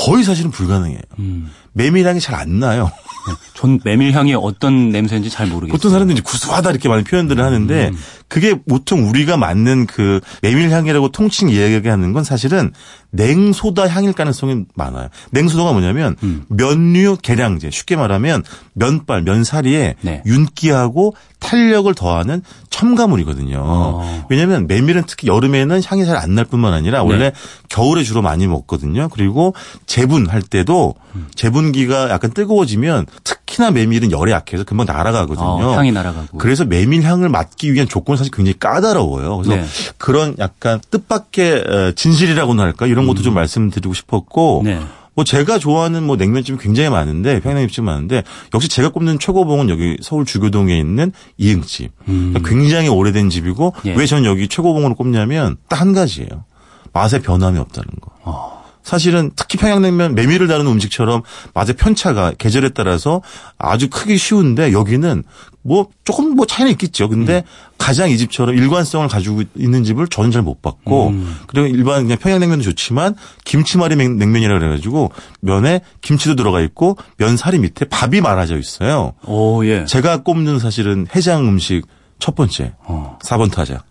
거의 0.05 0.23
사실은 0.23 0.51
불가능해요. 0.51 1.01
음. 1.19 1.49
메밀향이 1.73 2.19
잘 2.19 2.35
안 2.35 2.59
나요. 2.59 2.91
네. 3.27 3.33
전 3.53 3.79
메밀향이 3.83 4.33
어떤 4.35 4.89
냄새인지 4.89 5.29
잘 5.29 5.47
모르겠어요. 5.47 5.71
보통 5.77 5.91
사람들이 5.91 6.21
구수하다 6.21 6.71
이렇게 6.71 6.89
많은 6.89 7.03
표현들을 7.03 7.43
하는데 7.43 7.89
음. 7.89 7.97
그게 8.31 8.55
보통 8.63 9.09
우리가 9.09 9.35
맞는 9.35 9.87
그 9.87 10.21
메밀향이라고 10.41 11.09
통칭 11.09 11.49
이야기하는 11.49 12.13
건 12.13 12.23
사실은 12.23 12.71
냉소다 13.09 13.89
향일 13.89 14.13
가능성이 14.13 14.63
많아요. 14.73 15.09
냉소다가 15.31 15.73
뭐냐면 15.73 16.15
음. 16.23 16.45
면류 16.47 17.17
계량제 17.21 17.71
쉽게 17.71 17.97
말하면 17.97 18.43
면발 18.71 19.23
면사리에 19.23 19.95
네. 19.99 20.23
윤기하고 20.25 21.13
탄력을 21.41 21.93
더하는 21.93 22.41
첨가물이거든요. 22.69 23.59
어. 23.61 24.25
왜냐하면 24.29 24.65
메밀은 24.67 25.03
특히 25.07 25.27
여름에는 25.27 25.81
향이 25.85 26.05
잘 26.05 26.15
안 26.15 26.31
날 26.35 26.45
뿐만 26.45 26.73
아니라 26.73 27.03
원래 27.03 27.31
네. 27.31 27.31
겨울에 27.67 28.03
주로 28.03 28.21
많이 28.21 28.47
먹거든요. 28.47 29.09
그리고 29.09 29.53
재분할 29.87 30.41
때도 30.41 30.95
음. 31.15 31.27
재분기가 31.35 32.09
약간 32.09 32.31
뜨거워지면 32.31 33.07
특히나 33.25 33.71
메밀은 33.71 34.11
열에 34.11 34.31
약해서 34.31 34.63
금방 34.63 34.85
날아가거든요. 34.85 35.45
어, 35.45 35.75
향이 35.75 35.91
날아가고. 35.91 36.37
그래서 36.37 36.63
메밀 36.63 37.01
향을 37.03 37.27
맡기 37.27 37.73
위한 37.73 37.89
조건은 37.89 38.20
사실 38.21 38.31
굉장히 38.31 38.57
까다로워요. 38.59 39.37
그래서 39.37 39.55
네. 39.55 39.65
그런 39.97 40.35
약간 40.39 40.79
뜻밖의 40.91 41.93
진실이라고나 41.95 42.63
할까 42.63 42.85
이런 42.85 43.07
것도 43.07 43.21
음. 43.21 43.23
좀 43.23 43.33
말씀드리고 43.33 43.93
싶었고. 43.93 44.61
네. 44.63 44.79
뭐 45.13 45.25
제가 45.25 45.59
좋아하는 45.59 46.03
뭐 46.03 46.15
냉면집이 46.15 46.57
굉장히 46.57 46.89
많은데 46.89 47.41
평양냉면집이 47.41 47.81
많은데 47.85 48.23
역시 48.53 48.69
제가 48.69 48.89
꼽는 48.89 49.19
최고봉은 49.19 49.69
여기 49.69 49.97
서울 50.01 50.23
주교동에 50.23 50.79
있는 50.79 51.11
이응집. 51.37 51.91
음. 52.07 52.31
그러니까 52.33 52.49
굉장히 52.49 52.87
오래된 52.87 53.29
집이고 53.29 53.73
예. 53.87 53.93
왜 53.95 54.05
저는 54.05 54.23
여기 54.23 54.47
최고봉으로 54.47 54.95
꼽냐면 54.95 55.57
딱 55.67 55.81
한 55.81 55.91
가지예요. 55.93 56.45
맛에 56.93 57.19
변함이 57.21 57.59
없다는 57.59 57.89
거. 57.99 58.11
어. 58.23 58.60
사실은 58.83 59.31
특히 59.35 59.57
평양냉면 59.57 60.15
메밀을 60.15 60.47
다루는 60.47 60.71
음식처럼 60.71 61.21
맛의 61.53 61.75
편차가 61.75 62.33
계절에 62.37 62.69
따라서 62.69 63.21
아주 63.57 63.89
크기 63.89 64.17
쉬운데 64.17 64.71
여기는 64.73 65.23
뭐 65.63 65.87
조금 66.03 66.35
뭐 66.35 66.45
차이는 66.45 66.71
있겠죠. 66.73 67.07
근데 67.07 67.37
음. 67.37 67.41
가장 67.77 68.09
이 68.09 68.17
집처럼 68.17 68.55
일관성을 68.55 69.07
가지고 69.07 69.43
있는 69.55 69.83
집을 69.83 70.07
저는 70.07 70.31
잘 70.31 70.41
못 70.41 70.61
봤고 70.61 71.09
음. 71.09 71.37
그리고 71.45 71.67
일반 71.67 72.03
그냥 72.03 72.17
평양냉면도 72.17 72.63
좋지만 72.63 73.15
김치말이 73.45 73.95
냉면이라 73.95 74.57
그래가지고 74.57 75.11
면에 75.39 75.81
김치도 76.01 76.35
들어가 76.35 76.61
있고 76.61 76.97
면사리 77.17 77.59
밑에 77.59 77.85
밥이 77.85 78.21
말아져 78.21 78.57
있어요. 78.57 79.13
오 79.25 79.63
예. 79.65 79.85
제가 79.85 80.23
꼽는 80.23 80.57
사실은 80.57 81.05
해장 81.15 81.47
음식 81.47 81.85
첫 82.17 82.33
번째 82.35 82.73
어. 82.85 83.19
4번 83.23 83.51
타자 83.51 83.83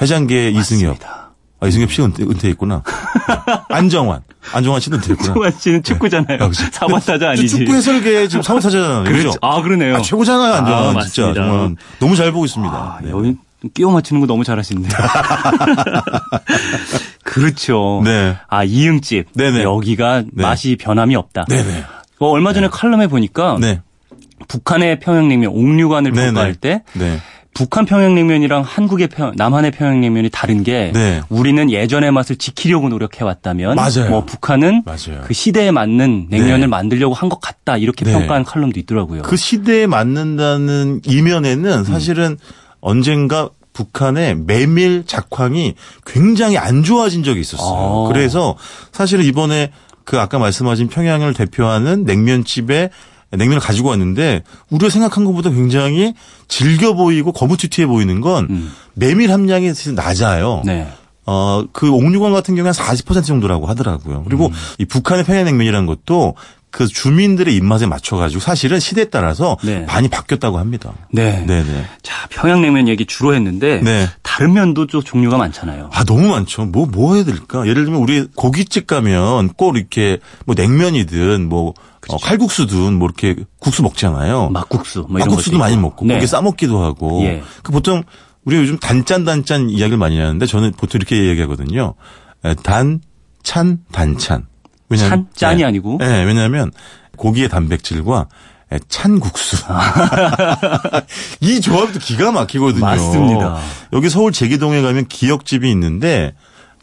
해장계 0.00 0.50
이승엽. 0.50 0.96
아, 1.60 1.66
이승엽 1.66 1.92
씨 1.92 2.02
은퇴, 2.02 2.22
은퇴했구나. 2.22 2.82
안정환. 3.68 4.22
안정환 4.52 4.80
씨는 4.80 4.98
은퇴했구나. 4.98 5.28
안정환 5.28 5.52
씨는 5.58 5.82
축구잖아요. 5.82 6.38
네. 6.38 6.44
아, 6.44 6.50
사번타자 6.52 7.30
아니지. 7.30 7.48
축구 7.48 7.74
해설계 7.74 8.28
지금 8.28 8.42
사번타자잖아요. 8.42 9.04
그렇죠. 9.04 9.38
아, 9.42 9.60
그러네요. 9.60 9.96
아, 9.96 10.00
최고잖아요, 10.00 10.54
안정환. 10.54 10.96
아, 10.96 11.00
진짜. 11.02 11.34
정말 11.34 11.76
너무 11.98 12.16
잘 12.16 12.32
보고 12.32 12.46
있습니다. 12.46 12.74
아, 12.74 12.98
네. 13.02 13.10
여기 13.10 13.36
끼워 13.74 13.92
맞추는 13.92 14.20
거 14.20 14.26
너무 14.26 14.42
잘하시는데. 14.42 14.88
그렇죠. 17.24 18.00
네. 18.04 18.36
아, 18.48 18.64
이응집. 18.64 19.32
네네. 19.34 19.62
여기가 19.62 20.22
네. 20.32 20.42
맛이 20.42 20.76
변함이 20.76 21.14
없다. 21.16 21.44
네네. 21.48 21.84
어, 22.20 22.28
얼마 22.28 22.52
전에 22.52 22.68
네. 22.68 22.70
칼럼에 22.72 23.06
보니까 23.06 23.58
네. 23.60 23.82
북한의 24.48 25.00
평양냉면 25.00 25.50
옥류관을 25.50 26.12
평가할 26.12 26.54
때 26.54 26.82
네. 26.94 27.20
북한 27.52 27.84
평양냉면이랑 27.84 28.62
한국의 28.62 29.08
평, 29.08 29.32
남한의 29.36 29.72
평양냉면이 29.72 30.30
다른 30.30 30.62
게 30.62 30.92
네. 30.94 31.20
우리는 31.28 31.70
예전의 31.70 32.10
맛을 32.12 32.36
지키려고 32.36 32.88
노력해 32.88 33.24
왔다면 33.24 33.76
뭐 34.08 34.24
북한은 34.24 34.82
맞아요. 34.86 35.22
그 35.24 35.34
시대에 35.34 35.70
맞는 35.70 36.28
냉면을 36.30 36.60
네. 36.60 36.66
만들려고 36.66 37.14
한 37.14 37.28
것 37.28 37.40
같다 37.40 37.76
이렇게 37.76 38.04
네. 38.04 38.12
평가한 38.12 38.44
칼럼도 38.44 38.78
있더라고요. 38.80 39.22
그 39.22 39.36
시대에 39.36 39.86
맞는다는 39.86 41.00
이면에는 41.04 41.84
사실은 41.84 42.24
음. 42.32 42.36
언젠가 42.80 43.50
북한의 43.72 44.36
메밀 44.36 45.04
작황이 45.06 45.74
굉장히 46.06 46.58
안 46.58 46.82
좋아진 46.82 47.22
적이 47.22 47.40
있었어요. 47.40 48.06
아. 48.06 48.12
그래서 48.12 48.56
사실은 48.92 49.24
이번에 49.24 49.70
그 50.04 50.18
아까 50.18 50.38
말씀하신 50.38 50.88
평양을 50.88 51.34
대표하는 51.34 52.04
냉면집에 52.04 52.90
냉면을 53.32 53.60
가지고 53.60 53.90
왔는데 53.90 54.42
우리가 54.70 54.90
생각한 54.90 55.24
것보다 55.24 55.50
굉장히 55.50 56.14
질겨 56.48 56.94
보이고 56.94 57.32
거무튀튀해 57.32 57.86
보이는 57.86 58.20
건 58.20 58.46
음. 58.50 58.72
메밀 58.94 59.32
함량이 59.32 59.72
낮아요. 59.94 60.62
네. 60.64 60.88
어, 61.26 61.64
그 61.72 61.90
옥류관 61.90 62.32
같은 62.32 62.56
경우는 62.56 62.72
한 62.76 62.96
40% 62.96 63.24
정도라고 63.24 63.66
하더라고요. 63.66 64.24
그리고 64.24 64.46
음. 64.46 64.52
이 64.78 64.84
북한의 64.84 65.24
평양냉면이라는 65.24 65.86
것도 65.86 66.34
그 66.70 66.86
주민들의 66.86 67.54
입맛에 67.54 67.86
맞춰가지고 67.86 68.40
사실은 68.40 68.78
시대에 68.78 69.06
따라서 69.06 69.56
네. 69.62 69.80
많이 69.86 70.08
바뀌었다고 70.08 70.58
합니다. 70.58 70.92
네. 71.12 71.44
네네. 71.46 71.64
네. 71.64 71.84
자, 72.02 72.28
평양냉면 72.30 72.88
얘기 72.88 73.06
주로 73.06 73.34
했는데 73.34 73.80
네. 73.82 74.08
다른 74.22 74.52
면도 74.52 74.86
좀 74.86 75.02
종류가 75.02 75.36
많잖아요. 75.36 75.90
아, 75.92 76.04
너무 76.04 76.28
많죠. 76.28 76.66
뭐, 76.66 76.86
뭐 76.86 77.14
해야 77.14 77.24
될까? 77.24 77.66
예를 77.66 77.84
들면 77.84 78.00
우리 78.00 78.26
고깃집 78.34 78.86
가면 78.86 79.50
꼭 79.50 79.76
이렇게 79.76 80.18
뭐 80.46 80.54
냉면이든 80.54 81.48
뭐 81.48 81.74
어, 82.10 82.16
칼국수든 82.18 82.94
뭐 82.94 83.08
이렇게 83.08 83.42
국수 83.58 83.82
먹잖아요. 83.82 84.50
막국수. 84.50 85.06
뭐 85.08 85.18
막국수도 85.18 85.58
많이 85.58 85.76
먹고 85.76 86.06
네. 86.06 86.14
거기에 86.14 86.26
싸먹기도 86.26 86.82
하고. 86.82 87.22
예. 87.24 87.42
그 87.62 87.72
보통 87.72 88.02
우리가 88.44 88.62
요즘 88.62 88.78
단짠 88.78 89.24
단짠 89.24 89.70
이야기를 89.70 89.98
많이 89.98 90.18
하는데 90.18 90.44
저는 90.46 90.72
보통 90.72 90.98
이렇게 90.98 91.28
얘기하거든요. 91.28 91.94
단, 92.62 93.00
찬, 93.42 93.78
단찬. 93.92 94.46
왜냐면 94.88 95.10
짠, 95.10 95.26
짠이 95.34 95.58
네. 95.58 95.64
아니고. 95.64 95.98
네, 96.00 96.24
왜냐하면 96.24 96.72
고기의 97.16 97.48
단백질과 97.48 98.26
찬 98.88 99.18
국수. 99.18 99.56
이 101.40 101.60
조합도 101.60 101.98
기가 101.98 102.32
막히거든요. 102.32 102.84
맞습니다. 102.84 103.58
여기 103.92 104.08
서울 104.08 104.32
제기동에 104.32 104.80
가면 104.80 105.06
기역집이 105.06 105.70
있는데 105.70 106.34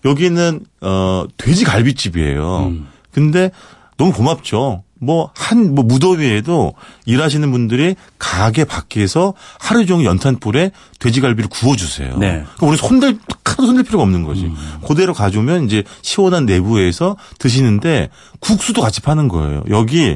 여기는 0.05 0.65
어 0.81 1.25
돼지 1.37 1.63
갈비집이에요. 1.63 2.57
음. 2.67 2.87
근데 3.11 3.51
너무 3.97 4.11
고맙죠. 4.11 4.83
뭐, 4.99 5.31
한, 5.35 5.75
뭐, 5.75 5.83
무더위에도 5.83 6.73
일하시는 7.05 7.51
분들이 7.51 7.95
가게 8.17 8.63
밖에서 8.63 9.33
하루 9.59 9.85
종일 9.85 10.05
연탄불에 10.05 10.71
돼지갈비를 10.99 11.49
구워주세요. 11.49 12.17
네. 12.17 12.43
우리 12.61 12.77
손댈, 12.77 13.17
하나도 13.43 13.65
손댈 13.65 13.83
필요가 13.83 14.03
없는 14.03 14.23
거지. 14.23 14.45
음. 14.45 14.55
그대로 14.87 15.13
가져오면 15.13 15.65
이제 15.65 15.83
시원한 16.01 16.45
내부에서 16.45 17.17
드시는데 17.39 18.09
국수도 18.39 18.81
같이 18.81 19.01
파는 19.01 19.27
거예요. 19.27 19.63
여기, 19.69 20.15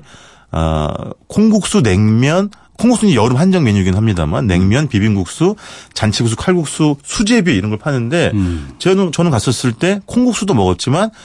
아, 0.51 0.89
콩국수, 1.27 1.81
냉면, 1.81 2.49
콩국수는 2.77 3.13
여름 3.13 3.37
한정 3.37 3.63
메뉴이긴 3.63 3.95
합니다만 3.95 4.47
냉면, 4.47 4.87
비빔국수, 4.87 5.55
잔치국수, 5.93 6.35
칼국수, 6.35 6.95
수제비 7.03 7.53
이런 7.55 7.69
걸 7.69 7.77
파는데 7.79 8.31
음. 8.33 8.73
저는 8.79 9.11
저는 9.11 9.29
갔었을 9.29 9.73
때 9.73 10.01
콩국수도 10.05 10.53
먹었지만 10.55 11.09
예, 11.09 11.15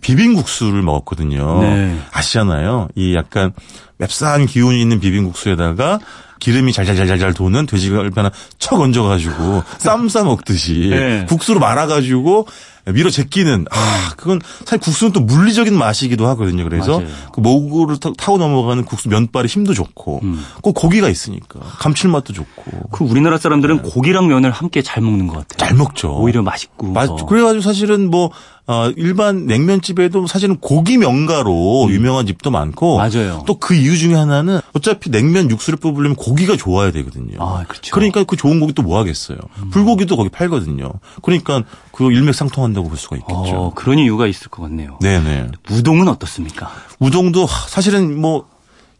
비빔국수를 0.00 0.82
먹었거든요. 0.82 1.60
네. 1.60 1.98
아시잖아요. 2.12 2.88
이 2.94 3.14
약간 3.14 3.52
맵싸한 3.98 4.46
기운이 4.46 4.80
있는 4.80 5.00
비빔국수에다가 5.00 5.98
기름이 6.40 6.72
잘잘잘잘 6.72 7.32
도는 7.32 7.66
돼지갈비 7.66 8.10
하나 8.14 8.30
척 8.58 8.80
얹어가지고 8.80 9.62
쌈 9.78 10.08
싸 10.08 10.24
먹듯이 10.24 10.88
네. 10.90 11.24
국수로 11.28 11.58
말아가지고 11.60 12.46
밀어 12.92 13.08
제끼는 13.08 13.64
아 13.70 14.12
그건 14.16 14.40
사실 14.66 14.78
국수는 14.78 15.12
또 15.12 15.20
물리적인 15.20 15.74
맛이기도 15.74 16.26
하거든요. 16.28 16.64
그래서 16.64 16.98
맞아요. 16.98 17.10
그 17.32 17.40
목으로 17.40 17.96
타고 17.96 18.36
넘어가는 18.36 18.84
국수 18.84 19.08
면발의 19.08 19.48
힘도 19.48 19.72
좋고 19.72 20.20
음. 20.22 20.44
꼭 20.60 20.74
고기가 20.74 21.08
있으니까 21.08 21.60
감칠맛도 21.60 22.34
좋고. 22.34 22.90
그 22.92 23.04
우리나라 23.04 23.38
사람들은 23.38 23.82
네. 23.82 23.90
고기랑 23.90 24.28
면을 24.28 24.50
함께 24.50 24.82
잘 24.82 25.02
먹는 25.02 25.28
것 25.28 25.36
같아요. 25.48 25.66
잘 25.66 25.74
먹죠. 25.78 26.14
오히려 26.18 26.42
맛있고. 26.42 26.88
맞. 26.88 27.08
그래가지고 27.26 27.62
사실은 27.62 28.10
뭐 28.10 28.30
어, 28.66 28.90
일반 28.96 29.46
냉면집에도 29.46 30.26
사실은 30.26 30.56
고기 30.58 30.98
명가로 30.98 31.84
음. 31.84 31.90
유명한 31.90 32.26
집도 32.26 32.50
많고 32.50 32.98
맞아요. 32.98 33.44
또 33.46 33.54
그 33.58 33.74
이유 33.84 33.96
중에 33.98 34.14
하나는 34.14 34.60
어차피 34.72 35.10
냉면 35.10 35.50
육수를 35.50 35.78
뽑으려면 35.78 36.16
고기가 36.16 36.56
좋아야 36.56 36.90
되거든요. 36.92 37.36
아, 37.38 37.64
그렇죠. 37.68 37.90
그러니까 37.94 38.24
그 38.24 38.36
좋은 38.36 38.60
고기 38.60 38.72
또 38.72 38.82
뭐 38.84 38.98
하겠어요. 38.98 39.38
음. 39.62 39.70
불고기도 39.70 40.16
거기 40.16 40.28
팔거든요. 40.28 40.92
그러니까 41.22 41.62
그 41.92 42.12
일맥상통한다고 42.12 42.88
볼 42.88 42.98
수가 42.98 43.16
있겠죠. 43.16 43.34
어, 43.34 43.72
그런 43.74 43.98
이유가 43.98 44.26
있을 44.26 44.48
것 44.48 44.62
같네요. 44.62 44.98
네네. 45.00 45.48
우동은 45.70 46.08
어떻습니까? 46.08 46.70
우동도 46.98 47.46
사실은 47.68 48.20
뭐 48.20 48.46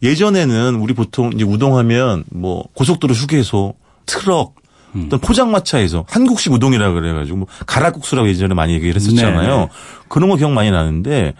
예전에는 0.02 0.76
우리 0.76 0.94
보통 0.94 1.32
이제 1.34 1.44
우동하면 1.44 2.24
뭐 2.30 2.64
고속도로 2.74 3.14
휴게소, 3.14 3.74
트럭 4.06 4.54
음. 4.94 5.04
어떤 5.06 5.20
포장마차에서 5.20 6.04
한국식 6.08 6.52
우동이라 6.52 6.92
그래가지고 6.92 7.36
뭐 7.38 7.46
가락국수라고 7.66 8.28
예전에 8.28 8.54
많이 8.54 8.74
얘기를 8.74 8.94
했었잖아요. 8.94 9.58
네. 9.58 9.68
그런 10.08 10.28
거 10.30 10.36
기억 10.36 10.52
많이 10.52 10.70
나는데 10.70 11.34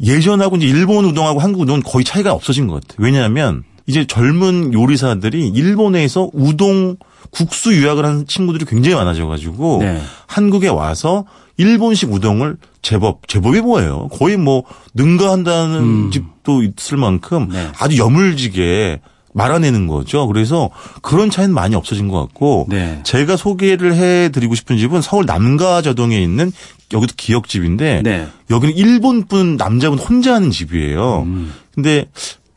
예전하고 0.00 0.56
이제 0.56 0.66
일본 0.66 1.04
우동하고 1.04 1.40
한국 1.40 1.62
우동은 1.62 1.82
거의 1.82 2.04
차이가 2.04 2.32
없어진 2.32 2.66
것 2.66 2.80
같아요. 2.80 3.04
왜냐하면 3.04 3.64
이제 3.86 4.06
젊은 4.06 4.72
요리사들이 4.72 5.48
일본에서 5.48 6.30
우동 6.32 6.96
국수 7.30 7.74
유학을 7.74 8.04
한 8.04 8.26
친구들이 8.26 8.64
굉장히 8.64 8.96
많아져가지고 8.96 9.78
네. 9.80 10.00
한국에 10.26 10.68
와서 10.68 11.24
일본식 11.56 12.12
우동을 12.12 12.56
제법 12.82 13.26
제법이 13.28 13.60
뭐예요? 13.60 14.08
거의 14.08 14.36
뭐 14.36 14.64
능가한다는 14.94 15.78
음. 15.78 16.10
집도 16.10 16.62
있을 16.62 16.96
만큼 16.96 17.48
네. 17.52 17.68
아주 17.78 17.98
여물지게 17.98 19.00
말아내는 19.34 19.86
거죠. 19.88 20.26
그래서 20.26 20.70
그런 21.02 21.28
차이는 21.28 21.52
많이 21.52 21.74
없어진 21.74 22.08
것 22.08 22.18
같고 22.20 22.66
네. 22.68 23.00
제가 23.02 23.36
소개를 23.36 23.94
해드리고 23.94 24.54
싶은 24.54 24.78
집은 24.78 25.02
서울 25.02 25.26
남가저동에 25.26 26.20
있는 26.22 26.52
여기도 26.92 27.12
기역집인데 27.16 28.02
네. 28.02 28.28
여기는 28.50 28.74
일본 28.76 29.24
분 29.26 29.56
남자분 29.56 29.98
혼자 29.98 30.34
하는 30.34 30.50
집이에요. 30.50 31.24
음. 31.26 31.52
근데 31.74 32.06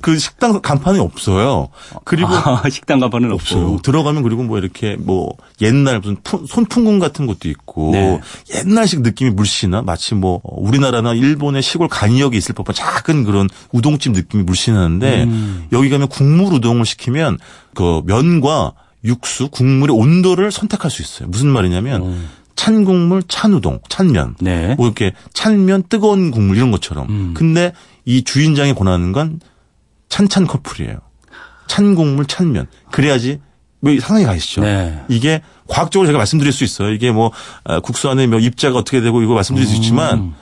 그 0.02 0.18
식당 0.20 0.62
간판이 0.62 1.00
없어요. 1.00 1.70
그리고 2.04 2.30
아, 2.30 2.64
식당 2.70 3.00
간판은 3.00 3.32
없어요. 3.32 3.64
없어요. 3.64 3.80
들어가면 3.82 4.24
그리고 4.24 4.44
뭐 4.44 4.58
이렇게 4.60 4.96
뭐 4.96 5.36
옛날 5.62 6.00
무슨 6.00 6.18
손풍금 6.24 7.00
같은 7.00 7.26
것도 7.26 7.50
있고 7.50 7.92
네. 7.92 8.20
옛날식 8.56 9.02
느낌이 9.02 9.32
물씬한 9.32 9.86
마치 9.86 10.14
뭐 10.14 10.42
우리나라나 10.44 11.14
일본의 11.14 11.62
시골 11.62 11.88
간이역에 11.88 12.38
있을 12.38 12.54
법한 12.54 12.76
작은 12.76 13.24
그런 13.24 13.50
우동집 13.72 14.12
느낌이 14.12 14.44
물씬하는데 14.44 15.24
음. 15.24 15.68
여기 15.72 15.90
가면 15.90 16.10
국물 16.10 16.54
우동을 16.54 16.86
시키면 16.86 17.40
그 17.74 18.02
면과 18.06 18.74
육수 19.04 19.50
국물의 19.50 19.96
온도를 19.96 20.52
선택할 20.52 20.92
수 20.92 21.02
있어요. 21.02 21.28
무슨 21.30 21.50
말이냐면 21.50 22.04
음. 22.04 22.30
찬 22.56 22.84
국물, 22.84 23.24
찬 23.28 23.54
우동, 23.54 23.80
찬면. 23.88 24.36
네. 24.42 24.76
뭐 24.76 24.88
이렇게 24.88 25.14
찬면, 25.34 25.84
뜨거운 25.90 26.32
국물 26.32 26.58
이런 26.58 26.72
것처럼. 26.72 27.08
음. 27.08 27.34
근데 27.36 27.72
이 28.04 28.24
주인장이 28.24 28.74
권하는 28.74 29.12
건 29.12 29.40
찬찬 30.10 30.48
커플이에요. 30.48 31.00
찬 31.68 31.96
국물 31.96 32.26
찬면. 32.26 32.68
그래야지 32.92 33.40
뭐 33.80 33.92
상상이 34.00 34.26
가시죠. 34.26 34.62
네. 34.62 35.04
이게 35.08 35.42
과학적으로 35.68 36.08
제가 36.08 36.18
말씀드릴 36.18 36.52
수 36.52 36.64
있어요. 36.64 36.92
이게 36.92 37.12
뭐 37.12 37.32
아, 37.64 37.80
국수 37.80 38.10
안에 38.10 38.28
뭐 38.28 38.40
입자가 38.40 38.78
어떻게 38.78 39.02
되고 39.02 39.22
이거 39.22 39.34
말씀드릴 39.34 39.68
수 39.68 39.76
음. 39.76 39.82
있지만 39.82 40.34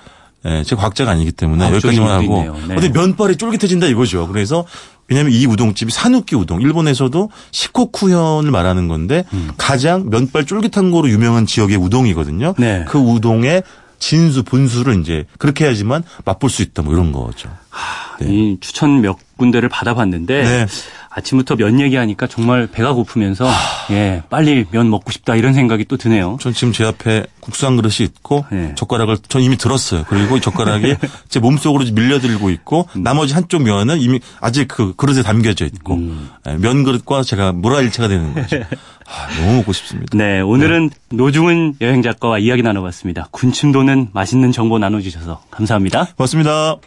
예, 0.45 0.63
제가 0.63 0.81
과학자가 0.81 1.11
아니기 1.11 1.31
때문에 1.31 1.71
여기까지만 1.71 2.11
하고 2.11 2.43
네. 2.67 2.75
근데 2.75 2.89
면발이 2.89 3.35
쫄깃해진다 3.37 3.87
이거죠. 3.87 4.27
그래서 4.27 4.65
왜냐하면 5.07 5.33
이 5.33 5.45
우동집이 5.45 5.91
사누키 5.91 6.35
우동 6.35 6.61
일본에서도 6.61 7.29
시코쿠현을 7.51 8.51
말하는 8.51 8.87
건데 8.87 9.23
음. 9.33 9.49
가장 9.57 10.09
면발 10.09 10.45
쫄깃한 10.45 10.91
거로 10.91 11.09
유명한 11.09 11.45
지역의 11.45 11.77
우동이거든요. 11.77 12.53
네. 12.57 12.85
그 12.87 12.99
우동의 12.99 13.63
진수 13.99 14.43
분수를 14.43 14.99
이제 15.01 15.25
그렇게 15.37 15.65
해야지만 15.65 16.03
맛볼 16.25 16.49
수 16.49 16.61
있다 16.61 16.81
뭐 16.81 16.93
이런 16.93 17.11
거죠. 17.11 17.49
하, 17.69 18.17
네. 18.19 18.27
이 18.29 18.57
추천 18.61 19.01
몇 19.01 19.17
군데를 19.37 19.69
받아봤는데 19.69 20.43
네. 20.43 20.65
아침부터 21.09 21.55
면 21.55 21.79
얘기하니까 21.79 22.27
정말 22.27 22.67
배가 22.67 22.93
고프면서 22.93 23.47
예 23.91 24.21
빨리 24.29 24.65
면 24.69 24.89
먹고 24.89 25.11
싶다 25.11 25.35
이런 25.35 25.53
생각이 25.53 25.85
또 25.85 25.95
드네요. 25.95 26.37
전 26.41 26.53
지금 26.53 26.73
제 26.73 26.83
앞에 26.83 27.25
국수 27.39 27.65
한 27.65 27.77
그릇이 27.77 27.95
있고 28.01 28.45
네. 28.51 28.73
젓가락을 28.75 29.17
전 29.29 29.41
이미 29.41 29.57
들었어요. 29.57 30.03
그리고 30.09 30.39
젓가락이 30.41 30.95
제 31.29 31.39
몸속으로 31.39 31.85
밀려들고 31.93 32.49
있고 32.49 32.87
음. 32.97 33.03
나머지 33.03 33.33
한쪽 33.33 33.63
면은 33.63 33.99
이미 33.99 34.19
아직 34.41 34.67
그 34.67 34.93
그릇에 34.95 35.21
담겨져 35.21 35.65
있고 35.65 35.95
음. 35.95 36.29
예, 36.47 36.57
면 36.57 36.83
그릇과 36.83 37.23
제가 37.23 37.53
물화일체가 37.53 38.09
되는 38.09 38.33
거죠. 38.33 38.57
아, 39.07 39.27
너무 39.39 39.57
먹고 39.57 39.71
싶습니다. 39.73 40.17
네 40.17 40.41
오늘은 40.41 40.89
네. 40.89 41.15
노중은 41.15 41.75
여행 41.81 42.01
작가와 42.01 42.39
이야기 42.39 42.63
나눠봤습니다. 42.63 43.27
군침 43.31 43.71
도는 43.71 44.09
맛있는 44.13 44.51
정보 44.51 44.79
나눠주셔서 44.79 45.43
감사합니다. 45.51 46.05
고맙습니다. 46.15 46.77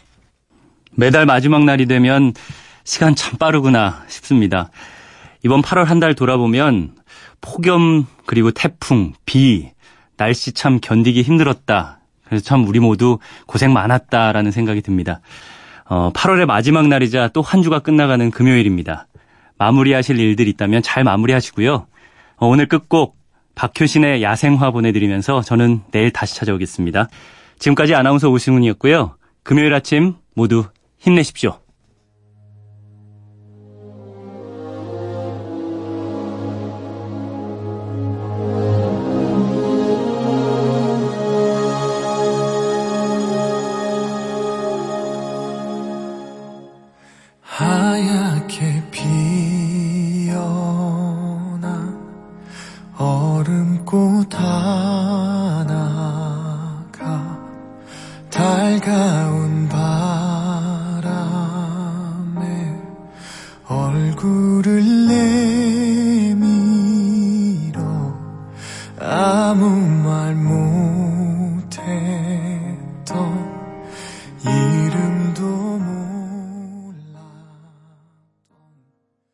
매달 0.91 1.25
마지막 1.25 1.63
날이 1.63 1.85
되면 1.85 2.33
시간 2.83 3.15
참 3.15 3.37
빠르구나 3.37 4.03
싶습니다. 4.07 4.69
이번 5.43 5.61
8월 5.61 5.85
한 5.85 5.99
달 5.99 6.13
돌아보면 6.15 6.95
폭염 7.41 8.05
그리고 8.25 8.51
태풍, 8.51 9.13
비, 9.25 9.69
날씨 10.17 10.51
참 10.51 10.79
견디기 10.81 11.21
힘들었다. 11.21 11.99
그래서 12.25 12.43
참 12.43 12.67
우리 12.67 12.79
모두 12.79 13.17
고생 13.47 13.71
많았다라는 13.71 14.51
생각이 14.51 14.81
듭니다. 14.81 15.21
어, 15.85 16.11
8월의 16.13 16.45
마지막 16.45 16.87
날이자 16.87 17.29
또 17.29 17.41
한 17.41 17.63
주가 17.63 17.79
끝나가는 17.79 18.29
금요일입니다. 18.29 19.07
마무리하실 19.57 20.19
일들 20.19 20.47
있다면 20.49 20.81
잘 20.81 21.03
마무리하시고요. 21.05 21.87
어, 22.39 22.47
오늘 22.47 22.67
끝곡 22.67 23.17
박효신의 23.55 24.23
야생화 24.23 24.71
보내드리면서 24.71 25.41
저는 25.41 25.81
내일 25.91 26.11
다시 26.11 26.35
찾아오겠습니다. 26.37 27.09
지금까지 27.59 27.93
아나운서 27.93 28.29
오승훈이었고요. 28.29 29.17
금요일 29.43 29.73
아침 29.73 30.15
모두 30.35 30.63
힘내십시오. 30.99 31.59